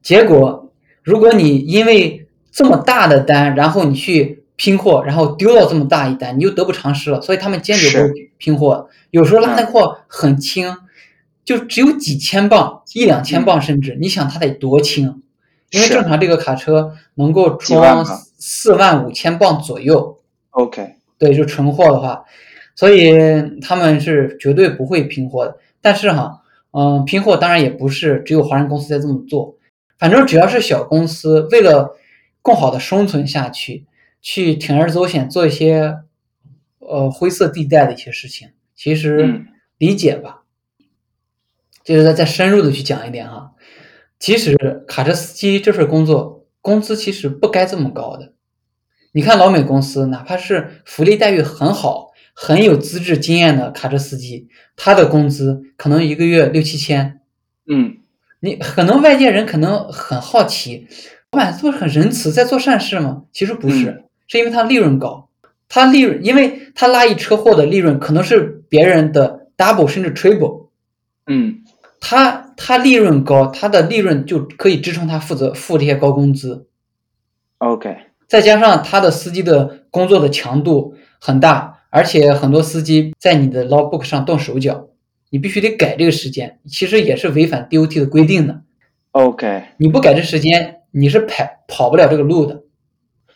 [0.00, 8.88] 结果如果你因为这么大的单，然后你去拼货，然后丢到这么大一单，你就得不偿失了，所以他们坚决不拼货。
[9.10, 10.74] 有时候拉的货很轻，
[11.44, 15.22] 就只有几千磅、一两千磅，甚至你想它得多轻？
[15.70, 18.04] 因为正常这个卡车能够装
[18.38, 20.18] 四万五千磅左右。
[20.50, 22.24] OK，对，就纯货的话，
[22.74, 23.12] 所以
[23.60, 25.58] 他们是绝对不会拼货的。
[25.80, 29.56] 但是哈，嗯，拼货当然也不是只有华人公司在这么做，
[29.98, 31.96] 反正只要是小公司，为了
[32.42, 33.86] 更好的生存下去，
[34.20, 35.98] 去铤而走险做一些
[36.78, 38.50] 呃灰色地带的一些事情。
[38.74, 39.44] 其实
[39.76, 40.42] 理解吧，
[41.84, 43.52] 就是再再深入的去讲一点哈。
[44.18, 48.32] 其实卡车司机这份工作工资其实不该这么高的。
[49.12, 57.20] 你看老美公司，哪怕是福利待遇很好、很有资质经验的卡车司机，他的工资可能一个月六七千。
[57.66, 57.98] 嗯，
[58.40, 60.86] 你可能外界人可能很好奇，
[61.32, 63.24] 老板不是很仁慈，在做善事吗？
[63.32, 65.28] 其实不是，是因为他利润高。
[65.70, 70.68] 他利润，因为他拉一车货的利润可能是别人的 double 甚至 triple，
[71.26, 71.62] 嗯，
[72.00, 76.66] 他他利润高，他的利润就可以支撑他负责付这些高工资。
[77.58, 84.88] OK，再加上他的司机的工作的强度很大，而且很多司机在你的 logbook 上动手脚，
[85.30, 88.62] 你必须得改这个时间，其实也是违反 DOT 的规定的。
[89.12, 92.64] OK，你不改这时间，你是跑跑不了这个路的。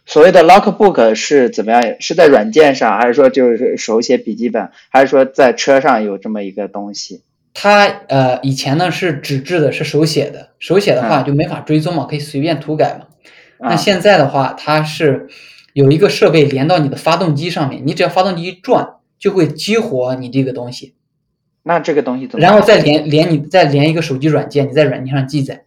[0.04, 1.96] 所谓的 logbook 是怎么样？
[2.00, 7.22] 是在软件上，还是说就是手写笔记本，还是说在车上有这么一个东西？
[7.54, 13.06] 它呃，以前呢是纸质的，是手写的，手写的话就没法追踪嘛，可以随便涂改嘛。
[13.58, 15.28] 那现在的话，它是
[15.72, 20.94] 有一个设备连到你的发动机上面，你只要发动机一转，就会激活你这个东西。
[21.62, 22.44] 那这个东西怎么？
[22.44, 25.64] 然后再连连你再连一个手机软件，你在软件上记载。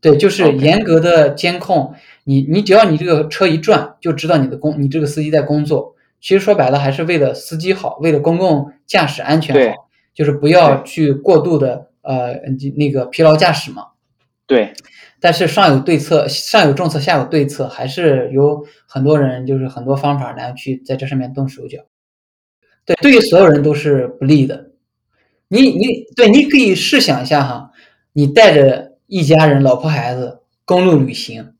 [0.00, 1.94] 对，就是严格的监控。
[2.24, 5.94] 你你只要你这个车一转，就知道你的工，你这个司机在工作。
[6.20, 9.85] 其实说白了，还是为了司机好，为了公共驾驶安全好，
[10.16, 12.32] 就是不要去过度的呃
[12.74, 13.90] 那个疲劳驾驶嘛。
[14.48, 14.74] 对。
[15.18, 21.78] 但是上有对策，上有政策，下有对策，还是有很多人就是很多方法来去在这上面动手脚。
[22.84, 24.72] 对，对于所有人都是不利的。
[25.48, 27.72] 你你对，你可以试想一下哈，
[28.12, 31.54] 你带着一家人，老婆孩子，公路旅行。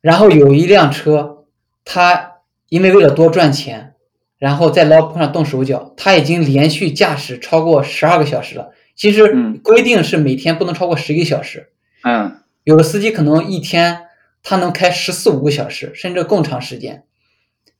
[0.00, 1.46] 然后有一辆车，
[1.84, 3.95] 他因为为了多赚钱，
[4.38, 8.72] 然后在捞铺上动手脚，他已经连续驾驶超过十二个小时了。
[8.94, 11.68] 其实规定是每天不能超过十一个小时。
[12.02, 14.02] 嗯，有的司机可能一天
[14.42, 17.04] 他能开十四五个小时，甚至更长时间。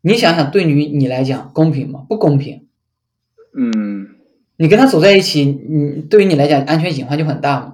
[0.00, 2.04] 你想想，对于你来讲公平吗？
[2.08, 2.66] 不公平。
[3.56, 4.16] 嗯，
[4.56, 7.72] 你跟他走在一起，你对于你来讲安全隐患就很大嘛。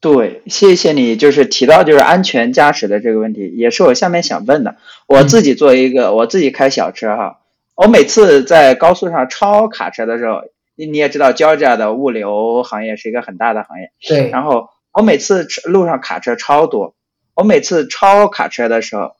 [0.00, 4.76] 对，谢谢你，就是提到就是安全驾驶的这个问题，也是我下面想问的。
[5.06, 7.40] 我自己做一个，我自己开小车哈，
[7.76, 10.40] 我每次在高速上超卡车的时候，
[10.74, 13.92] 你你也知道，交加的物流行业是一个很大的行业。
[14.00, 14.30] 对。
[14.30, 16.94] 然后我每次路上卡车超多，
[17.34, 19.12] 我每次超卡车的时候，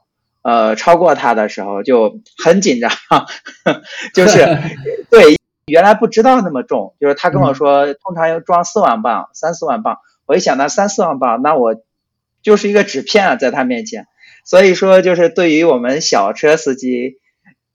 [0.42, 2.90] 呃，超过他的时候就很紧张，
[4.14, 4.38] 就是
[5.10, 5.36] 对，
[5.66, 9.98] 原来不知道那么重，就是他跟我说，通常要装四万磅，三四万磅。
[10.24, 11.76] 我一想，到三四万磅，那我
[12.42, 14.06] 就是一个纸片啊，在他面前。
[14.44, 17.18] 所以说，就是对于我们小车司机，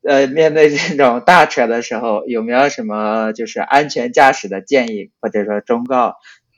[0.08, 6.16] 呃，面对这种大车的时候，有没有什么就是安全驾驶的建议或者说忠告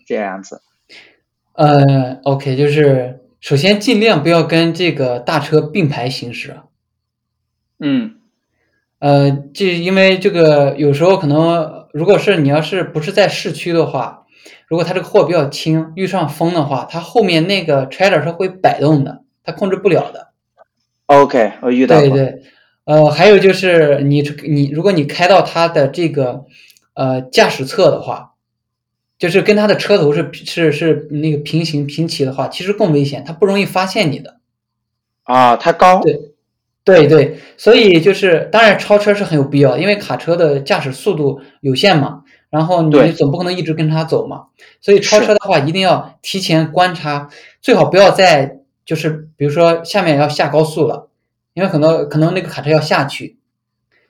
[0.07, 0.61] 这样子？
[1.53, 6.55] 呃，OK，就是首先尽量不要跟这个大车并排行驶。
[7.79, 8.15] 嗯，
[8.99, 14.25] 呃，这因为这个有时候可能，如果是你要是不是在市区的话，
[14.67, 20.29] 如果它这个货比较轻，遇上风的话，它后面那个 trailer 是会摆动的，它控制不了的。
[21.07, 22.09] OK，我遇到过。
[22.09, 22.43] 对对，
[22.85, 26.45] 呃，还有就是你你如果你开到它的这个
[26.93, 28.33] 呃驾驶侧的话，
[29.17, 34.37] 就是跟它的车头是是是那个平行平齐的话，其实更危险，它不容易发现你的。
[35.23, 36.01] 啊，太高。
[36.01, 36.29] 对。
[36.85, 44.47] 对对，所以就是当然超车是很有必要，因为卡车的驾驶速度有限嘛，然后你总不可能一直跟它走嘛，
[44.81, 47.29] 所以超车的话一定要提前观察，
[47.61, 51.07] 最好不要在就是比如说下面要下高速了，
[51.53, 53.37] 因为可能可能那个卡车要下去，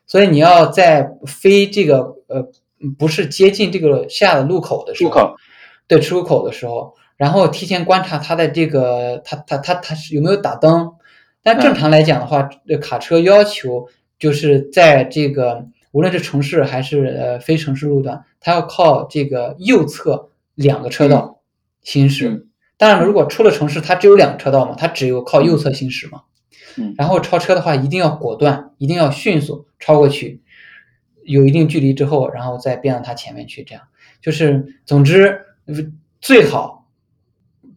[0.06, 2.48] 所以你要在非这个呃
[2.98, 5.36] 不是接近这个下的路口的时候，出口
[5.88, 10.94] 对出口的时候，然后提前观察它的这个它它它它是有没有打灯。
[11.46, 21.42] 但正常来讲的话，这卡车要求就是在这个无论是城市还是呃非城市路段，它要靠这个右侧两个车道
[21.82, 22.48] 行驶。
[22.78, 26.22] 当然了，如果出了城市，它只有两个车道嘛，它只有靠右侧行驶嘛。
[26.78, 26.96] 嗯。
[26.98, 30.42] 然后超车的话，一定要果断，一定要迅速超过去，
[31.24, 33.64] 有一定距离之后，然后再变到他前面去。
[33.64, 33.84] 这样
[34.22, 35.42] 就是，总之
[36.22, 36.88] 最好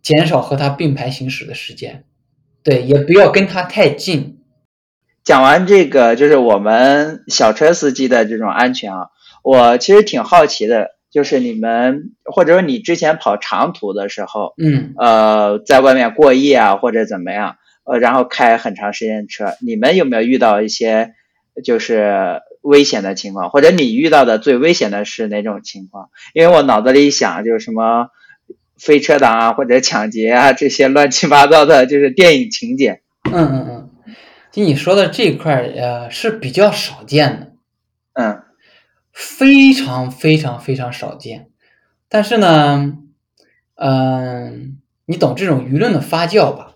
[0.03, 2.05] 减少和他并排行驶的时间。
[2.63, 4.41] 对，也不要跟他太近。
[5.23, 9.09] 讲完这个，就是我们小车司机的这种安全啊，
[9.43, 17.57] 我其实挺好奇的，就是你们或者说你之前跑长途的时候，嗯，呃，在外面过夜啊，或者怎么样，
[17.87, 21.15] 呃，然后开很长时间的车，你们有没有遇到一些
[21.65, 26.11] 就是危险的情况，或者你遇到的最危险的是哪种情况？
[26.35, 28.09] 因为我脑子里想就是什么。
[28.79, 33.01] 飞车党啊，或者抢劫啊，这些乱七八糟的，就是电影情节。
[33.25, 34.15] 嗯嗯嗯，
[34.53, 37.53] 就你说的这一块儿，呃，是比较少见的。
[38.13, 38.43] 嗯，
[39.15, 41.49] 非常非常非常少见。
[42.11, 42.99] 但是呢，
[43.77, 44.77] 嗯，
[45.07, 46.76] 你懂这种舆论的发酵吧？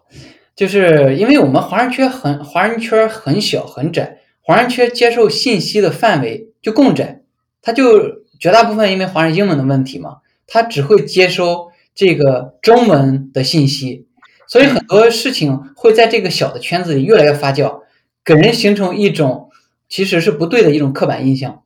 [0.61, 7.23] 就是因为我们华人圈很华人圈很小很窄，华人圈接受信息的范围就更窄，
[7.63, 11.71] 他就绝大部分因为华人英文的问题嘛，他只会接收。
[11.93, 14.07] 这个中文的信息，
[14.47, 17.81] 所以很多事情会在这个小的圈子里越来越发酵，
[18.25, 19.51] 给人形成一种
[19.89, 21.63] 其实是不对的一种刻板印象。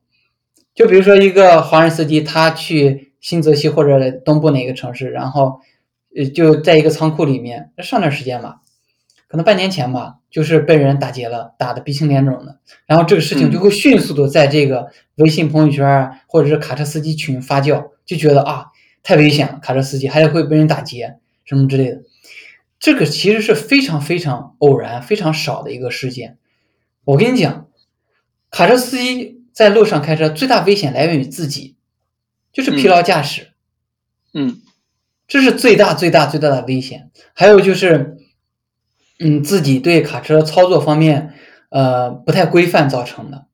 [0.75, 5.61] 就比如说一个华人司机，他去新泽西或者东部哪个城市，然后
[6.17, 8.63] 呃就在一个仓库里面，上段时间吧，
[9.35, 18.67] 可能半年前吧，就是被人打劫了，打的鼻青脸肿的，然后这个事情就会迅速的在这个微信朋友圈或者是卡车司机群发酵，就觉得啊。
[19.03, 22.05] 太危险了，卡车司机还得会被人打劫什么之类的，
[22.79, 26.39] 这个其实是非常非常偶然、非常少的一个事件。
[27.05, 27.67] 我跟你讲，
[28.51, 31.77] 卡车司机在路上开车最大危险来源于自己，
[32.51, 33.49] 就是疲劳驾驶。
[34.33, 34.63] 嗯，
[35.29, 37.11] 这是最大最大最大的危险。
[37.35, 38.17] 还有就是，
[39.25, 41.35] 嗯，自己对卡车操作方面，
[41.71, 43.47] 呃，不太规范造成的。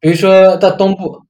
[0.00, 1.22] 比如说到东部。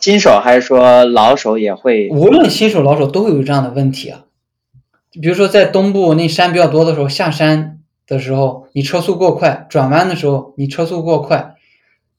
[0.00, 4.24] 新手还是说老手也会，无论新手老手都会有这样的问题啊。
[5.12, 7.78] 比如说在东部那山比较多的时候，下山
[8.08, 11.54] 的时候你车速过快，转弯的时候你车速过快，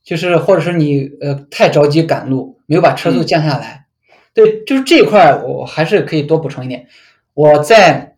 [0.01, 3.87] 就是或者是你呃太着急赶路，没有把车速降下来。
[4.33, 6.87] 对，就是这一块我还是可以多补充一点。
[7.33, 8.12] 我在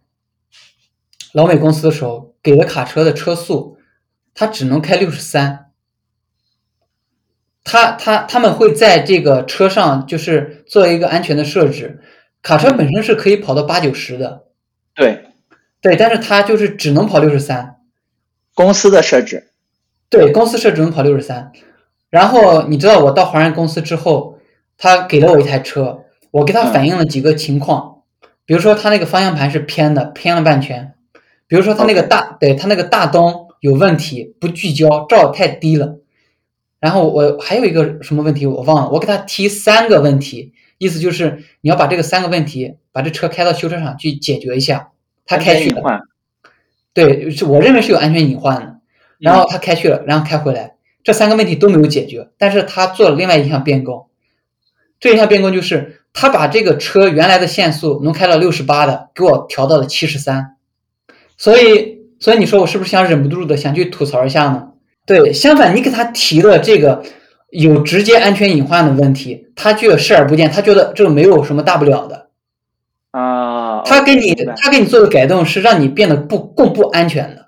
[1.36, 3.78] 老美公司的时候给了卡车的车速，
[4.34, 5.66] 它只能开六十三。
[7.62, 12.00] 他他他们会在这个车上就是做一个安全的设置，
[12.42, 14.44] 卡车本身是可以跑到八九十的，
[14.94, 15.26] 对，
[15.82, 17.82] 对，但是它就是只能跑六十三，
[18.54, 19.52] 公司的设置，
[20.10, 21.52] 对，公司设置能跑六十三，
[22.10, 24.40] 然后你知道我到华人公司之后，
[24.78, 28.04] 他给了我一台车，我给他反映了几个情况，
[28.46, 30.95] 比如说他那个方向盘是偏的，偏了半圈，
[31.48, 36.00] 比如说他那个大，对他那个大灯有问题，不聚焦，照太低了。
[36.80, 44.90] 然后我还有一个什么问题我忘了，我给他提三个问题，意思就是你要把这个三个问题把这车开到修车厂去解决一下。
[45.28, 45.82] 他开去了，
[46.94, 48.76] 对，是我认为是有安全隐患的。
[49.18, 54.04] 然后他开去了，然后开回来，这三个问题都没有解决，但是他做了另外一项变更。
[55.00, 60.55] 这一项变更就是他把这个车原来的限速能开到六十八的，给我调到了七十三。
[61.38, 64.70] 所以所以你说我是不是想忍不住的想去吐槽一下呢？
[65.06, 67.04] 对，相反，你给他提了这个
[67.52, 72.28] 有直接安全隐患的问题，他却视而不见，他觉得这个没有什么大不了的。
[73.12, 77.46] 啊，他给你他给你做的改动是让你变得不更不安全的。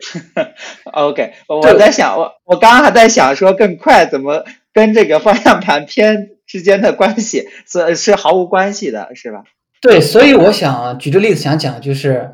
[0.92, 9.42] OK，我对在想，我我刚刚还在想说更快怎么跟这个方向盘偏之间的关系，是是毫无关系的，是吧？
[9.82, 12.30] 对，所以我想举个例子想讲，就是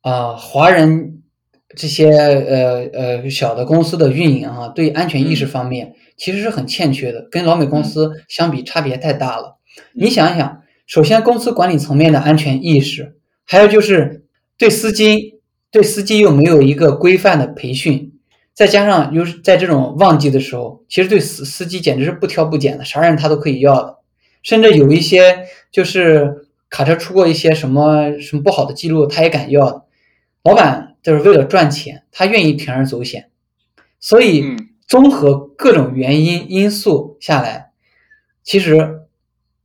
[0.00, 1.22] 啊、华人
[1.76, 9.58] 这些呃呃小的公司的运营啊，对安全意识方面其实是很欠缺的，跟老美公司相比差别太大了。
[9.92, 14.24] 你想一想，首先公司管理层面的安全意识，还有就是
[14.56, 15.40] 对司机
[15.70, 18.12] 对司机又没有一个规范的培训，
[18.54, 23.98] 再加上又是在这种旺季的时候，其实对司司机简直是不挑不拣的，啥人他都可以要的，
[24.42, 29.82] 甚至有一些就是卡车出过一些什么什么不好的记录，他也敢要的。
[30.42, 33.30] 老板就是为了赚钱，他愿意铤而走险，
[33.98, 34.64] 所以嗯。
[34.88, 37.72] 综合各种原因因素下来，
[38.42, 39.00] 其实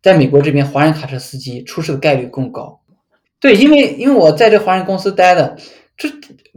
[0.02, 2.82] 在美国这边，华人卡车司机出事的概率更高。
[3.40, 5.58] 对，因为因为我在这华人公司待的，
[5.96, 6.10] 这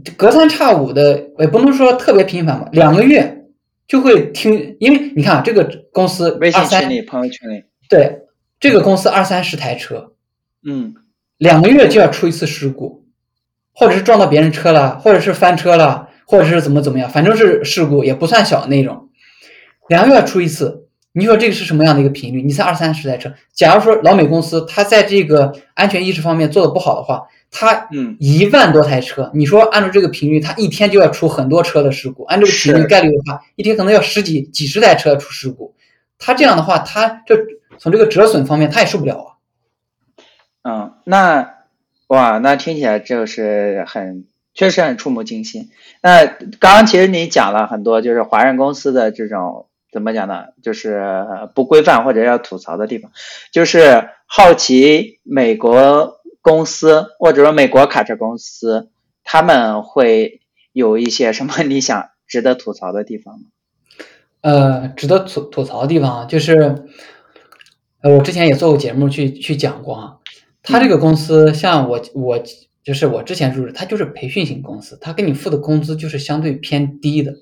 [0.04, 3.44] 这隔三差五的，也不能说特别频繁吧，两个月
[3.86, 8.22] 就会听，因为你看啊，这个公司微信群里、朋友圈里，对
[8.58, 10.14] 这个公司二三十台车，
[10.64, 10.92] 嗯。
[11.38, 13.05] 两个月就要出一次事故，
[13.76, 19.10] 或者是撞到别人车了，或者是翻车了，或者是怎么怎么样，反正是事故，也不算小的那种。
[19.88, 22.42] 两个月出一次，你说这个是什么样的一个频率？
[22.42, 35.74] 你才二三十台车，假如说老美公司它在这个安全意识方面做的不好的话，它嗯一万多台车，你说按照这个频率，它一天就要出很多车的事故，按这个频率概率的话，一天可能要十几几十台车出事故。
[36.18, 37.36] 它这样的话，它这
[37.78, 39.28] 从这个折损方面，它也受不了啊。
[40.62, 41.55] 嗯，那
[42.08, 45.70] 哇，那听起来就是很确实很触目惊心。
[46.02, 50.46] 那刚刚其实你讲了很多，就是华人公司的这种怎么讲呢？
[50.62, 51.02] 就是
[51.54, 53.10] 不规范或者要吐槽的地方，
[53.50, 58.88] 就是好奇美国公司或者说美国卡车公司，
[59.24, 60.40] 他们会
[60.72, 63.46] 有一些什么你想值得吐槽的地方吗？
[64.42, 66.84] 呃，值得吐吐槽的地方啊，就是，
[68.00, 70.16] 呃，我之前也做过节目去去讲过啊，
[70.66, 72.42] 他这个公司像我我
[72.82, 77.32] 就是我之前入职，他就是培训型公司，他给你付的工资就是相对偏低的，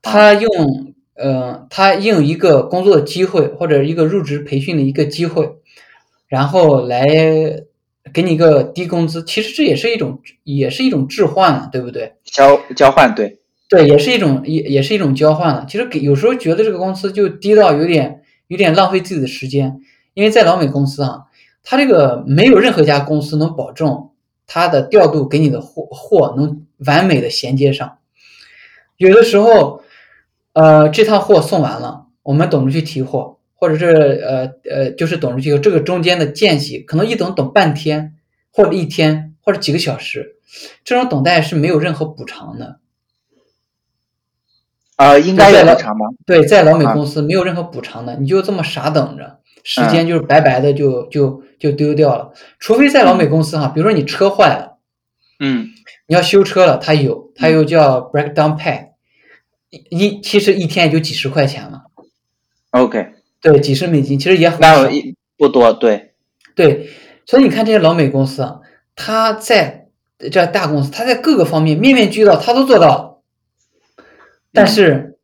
[0.00, 5.56] 他用呃他用一个工作的机会或者一个入职培训的一个机会，
[6.28, 7.06] 然后来
[8.12, 12.14] 给你一个低工资，其实这也是一种也是一种置换了，对不对？
[12.24, 13.38] 交交换对，
[13.68, 15.66] 对，也是一种也也是一种交换了。
[15.68, 19.80] 其实给有时候觉得这个公司就低到有点有点浪费自己的时间，
[20.14, 21.22] 因为在老美公司啊，
[21.64, 24.10] 它这个没有任何一家公司能保证
[24.46, 27.98] 它的调度给你的货货能完美的衔接上。
[28.96, 29.82] 有的时候，
[30.52, 38.14] 呃，这趟货送完了，我们等着去提货，或者是呃呃，就是等着去这个中间的间隙，可能一等等半天，
[38.52, 40.36] 或者一天，或者几个小时，
[40.84, 42.78] 这种等待是没有任何补偿的。
[44.96, 46.06] 呃，应该有补偿吗？
[46.24, 52.32] 对，在老美啊公司没有任何补偿的，你就这么傻等着，时间就是白白的就就就丢掉了。
[52.60, 54.78] 除非在老美公司哈，比如说你车坏了，
[55.40, 55.70] 嗯。
[56.06, 58.88] 你要修车了，他有，他又叫 breakdown pay，
[59.70, 61.84] 一一其实一天也就几十块钱嘛
[62.72, 64.86] ，，OK，对，几十美金，其实也很少
[65.38, 66.12] 不多，对，
[66.54, 66.90] 对，
[67.24, 68.60] 所以你看这些老美公司啊，
[68.94, 69.88] 他在
[70.30, 73.22] 这大公司，他在各个方面面面俱到，他都做到了，
[74.52, 75.18] 但是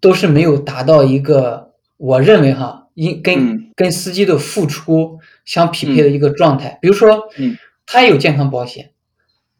[0.00, 6.78] 都是没有达到一个我认为哈，应跟、嗯跟司机的付出相匹配的一个状态。
[6.82, 8.90] 比如说，嗯，他有健康保险，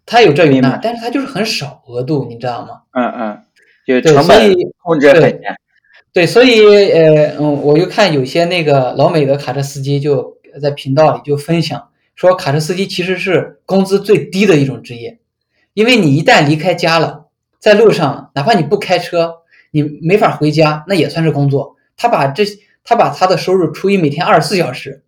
[0.04, 2.82] 他有这有那，但是他就是很少额度，你知道吗？
[2.92, 3.42] 嗯嗯，
[3.86, 5.56] 就成本控制很对严，
[6.12, 15.18] 对，所以呃，嗯，我就看有些那个老美的卡车司机就在频道里就分享说，卡车司机其实是工资最低的一种职业，
[15.72, 17.28] 因为你一旦离开家了，
[17.58, 19.36] 在路上，哪怕你不开车，
[19.70, 21.76] 你没法回家，那也算是工作。
[21.96, 22.44] 他把这，
[22.90, 25.04] 他把他的收入除以每天二十四小时，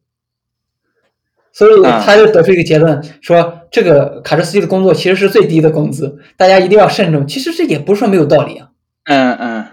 [1.52, 7.26] 所以啊他就得出一个结论，说这个卡车司机的工作其实是最低的工资，大家一定要慎重。
[7.26, 8.68] 其实这也不是说没有道理啊，
[9.06, 9.66] 嗯嗯，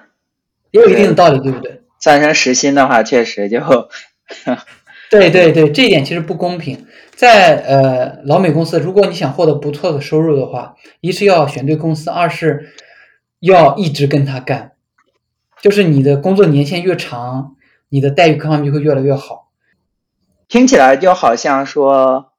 [0.72, 1.84] 也有一定的道理，对不对？
[2.00, 3.60] 算成时薪的话，确实就，
[5.12, 6.88] 对对对，这一点其实不公平。
[7.14, 12.70] 在呃老美公司，如果你想获得不错的收入的话，一是要选对公司，二是
[13.40, 14.72] 要一直跟他干，
[15.62, 17.56] 就是你的工作年限越长，
[17.90, 19.50] 你的待遇各方面就会越来越好。
[20.48, 22.32] 听起来就好像说，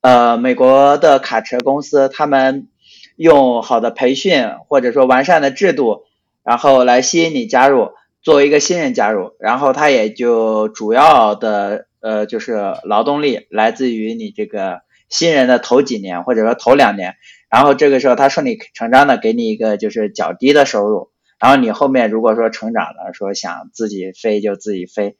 [0.00, 2.68] 呃，美国的卡车公司他们
[3.16, 6.04] 用好的培训或者说完善的制度，
[6.42, 7.90] 然后来吸引你加入，
[8.22, 17.16] 作为一个新人加入，然后他也就主要的呃就是劳动力来自于你这个新人的头几年或者说头两年，
[17.50, 21.10] 然后这个时候他顺理成章的给你一个就是较低的收入，
[21.40, 25.16] 然后你后面如果说成长了，说想自己飞就自己飞，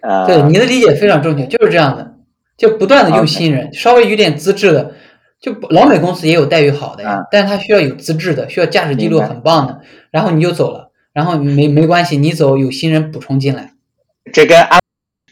[0.00, 2.14] 呃，对你的理解非常正确，就是这样的，
[2.56, 4.92] 就不断的用新人，稍微有点资质的。
[5.40, 9.80] 就老美公司也有待遇好的呀，但是他需要有资质的，需要驾驶记录很棒的，
[10.12, 13.72] 然后你就走了，然后没没关系，你走有新人补充进来，
[14.32, 14.78] 这跟阿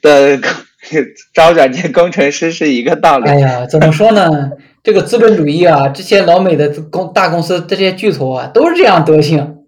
[0.02, 0.36] 的
[1.32, 3.30] 招软件工程师是一个道理。
[3.30, 4.50] 哎呀，怎么说呢？
[4.82, 9.58] 这个资本主义啊，这些老美的公大公司这些巨头啊，都是这样德行。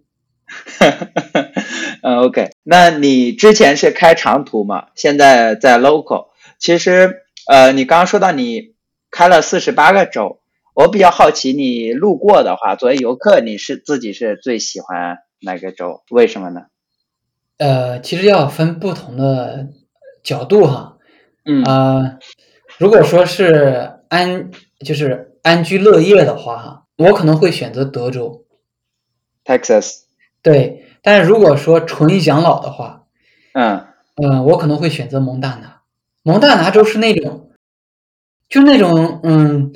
[2.03, 4.87] 嗯，OK，那你之前是开长途嘛？
[4.95, 8.73] 现在在 local，其实呃，你刚刚说到你。
[9.15, 10.41] 开了四十八个州，
[10.75, 16.03] 我比较好奇，你路过的话，作为游客，你是自己是最喜欢哪个州？
[16.09, 16.63] 为什么呢？
[17.59, 19.69] 呃，其实要分不同的
[20.25, 20.97] 角度哈。
[21.45, 21.63] 嗯。
[21.65, 22.19] 啊，
[22.79, 24.51] 如果说是安，
[24.83, 28.47] 就是安居乐业的话哈，我可能会选择德州。
[29.45, 30.05] Texas。
[30.43, 33.05] 对，但是如果说纯养老的话，
[33.55, 33.85] 嗯
[34.17, 35.81] 嗯，我可能会选择蒙大拿。
[36.23, 37.49] 蒙大拿州是那种。
[38.49, 39.73] 就那种，嗯，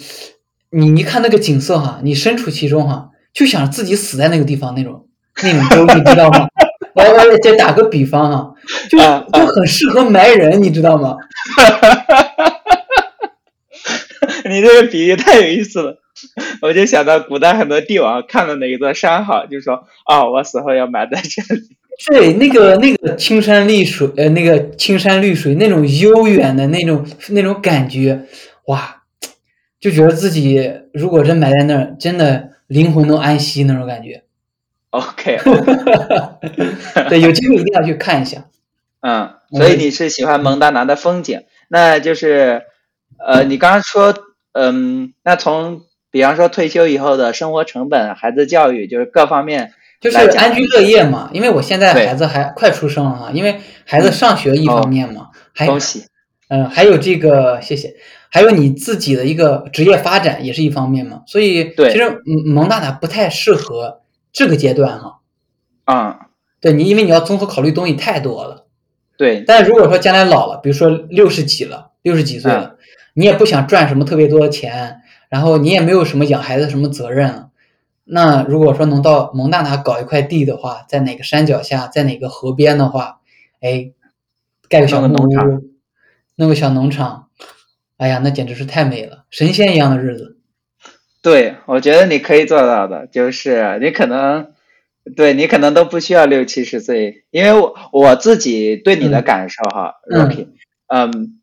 [0.70, 5.08] 你一看那个景色哈，你身处其中哈，就想自己死在那个地方那种
[5.42, 6.46] 那种州，你知道吗？
[6.94, 8.54] 我我再打个比方哈，
[8.90, 11.16] 就就很适合埋人，你知道吗？
[14.48, 15.98] 你这个比喻太有意思了，
[16.62, 21.76] 我就想到古代很多帝王看到哪一座山好，就说啊，我死后要埋在这里。
[22.12, 28.26] 对，那个那个青山绿水，呃，那个青山绿水那种悠远的那种那种感觉。
[28.66, 29.02] 哇，
[29.80, 34.24] 就觉得自己如果真埋在那儿，真的灵魂都安息那种感觉。
[34.90, 35.38] OK，
[37.08, 38.44] 对，有机会一定要去看一下。
[39.00, 41.44] 嗯，所以你是喜欢蒙大拿的风景？
[41.68, 42.62] 那就是，
[43.18, 44.14] 呃，你刚刚说，
[44.56, 51.30] 嗯，那从比方说退休以后的生活成本、孩子教育，就是各方面，就是安居乐业嘛。
[51.32, 55.28] 因为我现在孩子还快出生了哈，因为孩子上学一方面嘛，
[55.66, 56.06] 恭喜。
[56.48, 57.94] 嗯，还有这个，谢谢。
[58.30, 64.02] 还有你自己的一个职业发展也是一方面嘛，所以其实蒙大拿不太适合
[64.32, 65.20] 这个阶段哈。
[65.84, 66.18] 啊，
[66.60, 68.66] 对你，因为你要综合考虑东西太多了。
[69.16, 72.76] 对，但如果说将来老了，比如说六十几了，六十几岁了，
[73.16, 75.00] 你也不想赚什么特别多的钱，
[75.30, 77.48] 然后你也没有什么养孩子什么责任，
[78.04, 83.20] 那如果说能到蒙大拿搞一块地的话，在哪个山脚下，在哪个河边的话，
[83.60, 83.92] 哎，
[84.68, 85.62] 盖个小农场，
[86.36, 87.28] 弄个小农场。
[87.96, 90.36] 哎呀，那简直是太美了，神仙一样的日子。
[91.22, 94.52] 对，我觉得你可以做到的，就是你可能，
[95.16, 100.48] 对你可能都不需要六七十岁，因为我我自己对你的感受哈，Rocky，
[100.88, 101.40] 嗯，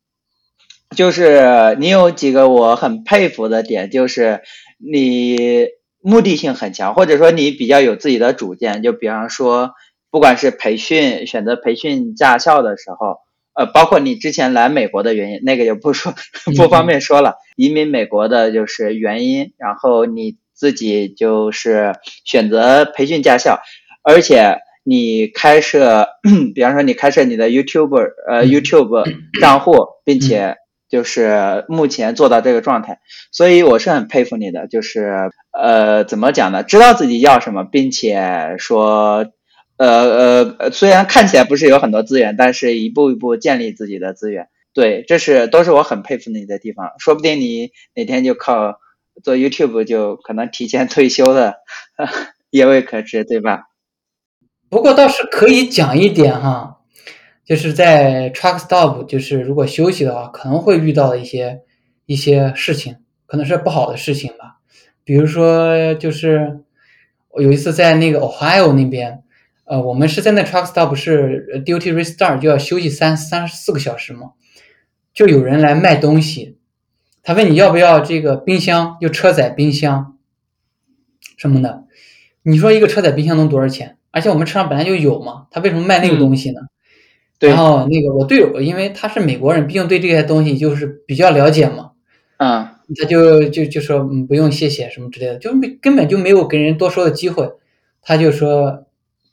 [0.95, 4.41] 就是你有几个我很佩服的点，就是
[4.77, 5.67] 你
[6.01, 9.71] 目的性很强，或者说你比较有自己的主见，就比方说，
[10.11, 13.17] 不管是培训选择培训驾校的时候。
[13.55, 16.15] 呃，包括你之前来美国的原因，那个就不说，
[16.57, 17.35] 不方便说了。
[17.55, 21.93] 移民美国的就是原因，然后你自己就是
[22.25, 23.59] 选择培训驾校，
[24.01, 26.07] 而且你开设，
[26.55, 27.95] 比方说你开设你的 YouTube
[28.27, 29.03] 呃 YouTube
[29.39, 30.55] 账户，并且
[30.93, 32.99] 就是目前做到这个状态，
[33.31, 36.61] 所以我是很佩服你的，就是呃怎么讲呢？
[36.61, 39.25] 知道自己要什么，并且说。
[39.75, 46.91] 呃呃，虽然看起来不是有很多资源，但是一步一步建立自己的资源，对，这是都是我很佩服你的地方。
[46.99, 48.75] 说不定你哪天就靠
[49.23, 51.55] 做 YouTube 就可能提前退休了，
[52.51, 53.63] 也未可知，对吧？
[54.69, 56.77] 不过倒是可以讲一点哈，
[57.45, 61.61] 就是在 Truck Stop，就是如果休息的话，可能会遇到一些
[62.05, 64.59] 一些事情，可能是不好的事情吧。
[65.03, 66.61] 比如说，就是
[67.29, 69.19] 我有一次在那个 Ohio 那边。
[69.65, 74.33] 呃，我们是在那 truck stop 是 duty restart 就要休息三三四个小时嘛，
[75.13, 76.57] 就有人来卖东西，
[77.23, 80.17] 他问你要不要这个冰箱，就车载冰箱
[81.37, 81.85] 什么的，
[82.41, 83.97] 你说一个车载冰箱能多少钱？
[84.11, 86.59] 而且我们车上本来就有嘛，他为什么卖那个东西呢？
[87.49, 91.91] 然后那个我队友，因为他是美国人，毕竟对这些东西就是比较了解嘛，
[92.37, 92.67] 嗯，
[92.99, 97.49] 他就就就说嗯不用谢谢什么之类的，就没根本就没有跟人多说的机会，
[98.01, 98.85] 他就说。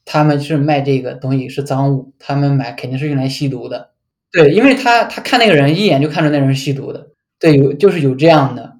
[0.06, 3.90] 他们是卖这个东西是赃物，他们买肯定是用来吸毒的。
[4.32, 7.10] 对，因为他他看那个人一眼就看出那人是吸毒的。
[7.38, 8.72] 对，有就是有这样的。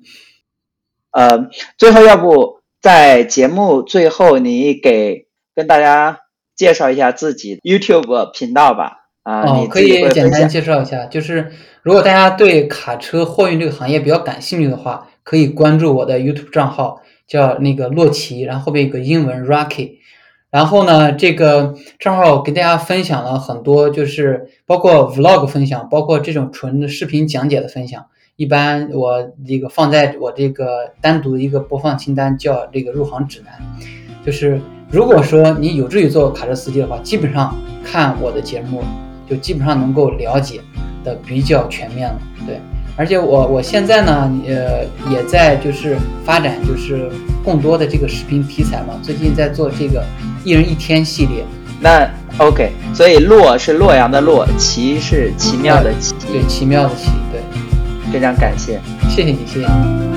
[1.13, 6.21] 呃，最后要不在节目最后，你给跟大家
[6.57, 9.00] 介绍一下自己 YouTube 频道吧。
[9.23, 11.51] 啊，哦，可以简单介绍一下，就是
[11.83, 19.99] 如果大家对卡车货运这个行业比较感兴趣的话，可以关注我的 YouTube 账号，叫那个洛奇，然后后面有个英文 Rocky。
[20.51, 28.07] 然后呢，这个账号给大家分享了很多，就是包括 Vlog 分享，包括这种纯的视频讲解的分享。
[28.35, 33.53] 一般我这个放在我这个单独的一个播放清单，叫这个入行指南。
[34.27, 34.61] 就是
[34.91, 37.55] 如果说你有志于做卡车司机的话，基本上
[37.85, 38.83] 看我的节目。
[39.31, 40.61] 就基本上能够了解
[41.05, 42.61] 的比较全面了，对，
[42.97, 47.09] 而且我我现在呢，呃，也在就是发展就是
[47.45, 50.05] 更多的这个视频题材嘛，最近在做这个
[50.43, 51.45] 一人一天系列。
[51.81, 52.07] 那
[52.39, 57.41] OK，所以洛是洛阳的洛，奇是奇妙的奇，对，奇妙的奇，对，
[58.13, 60.10] 非常感谢，谢谢你，谢谢你。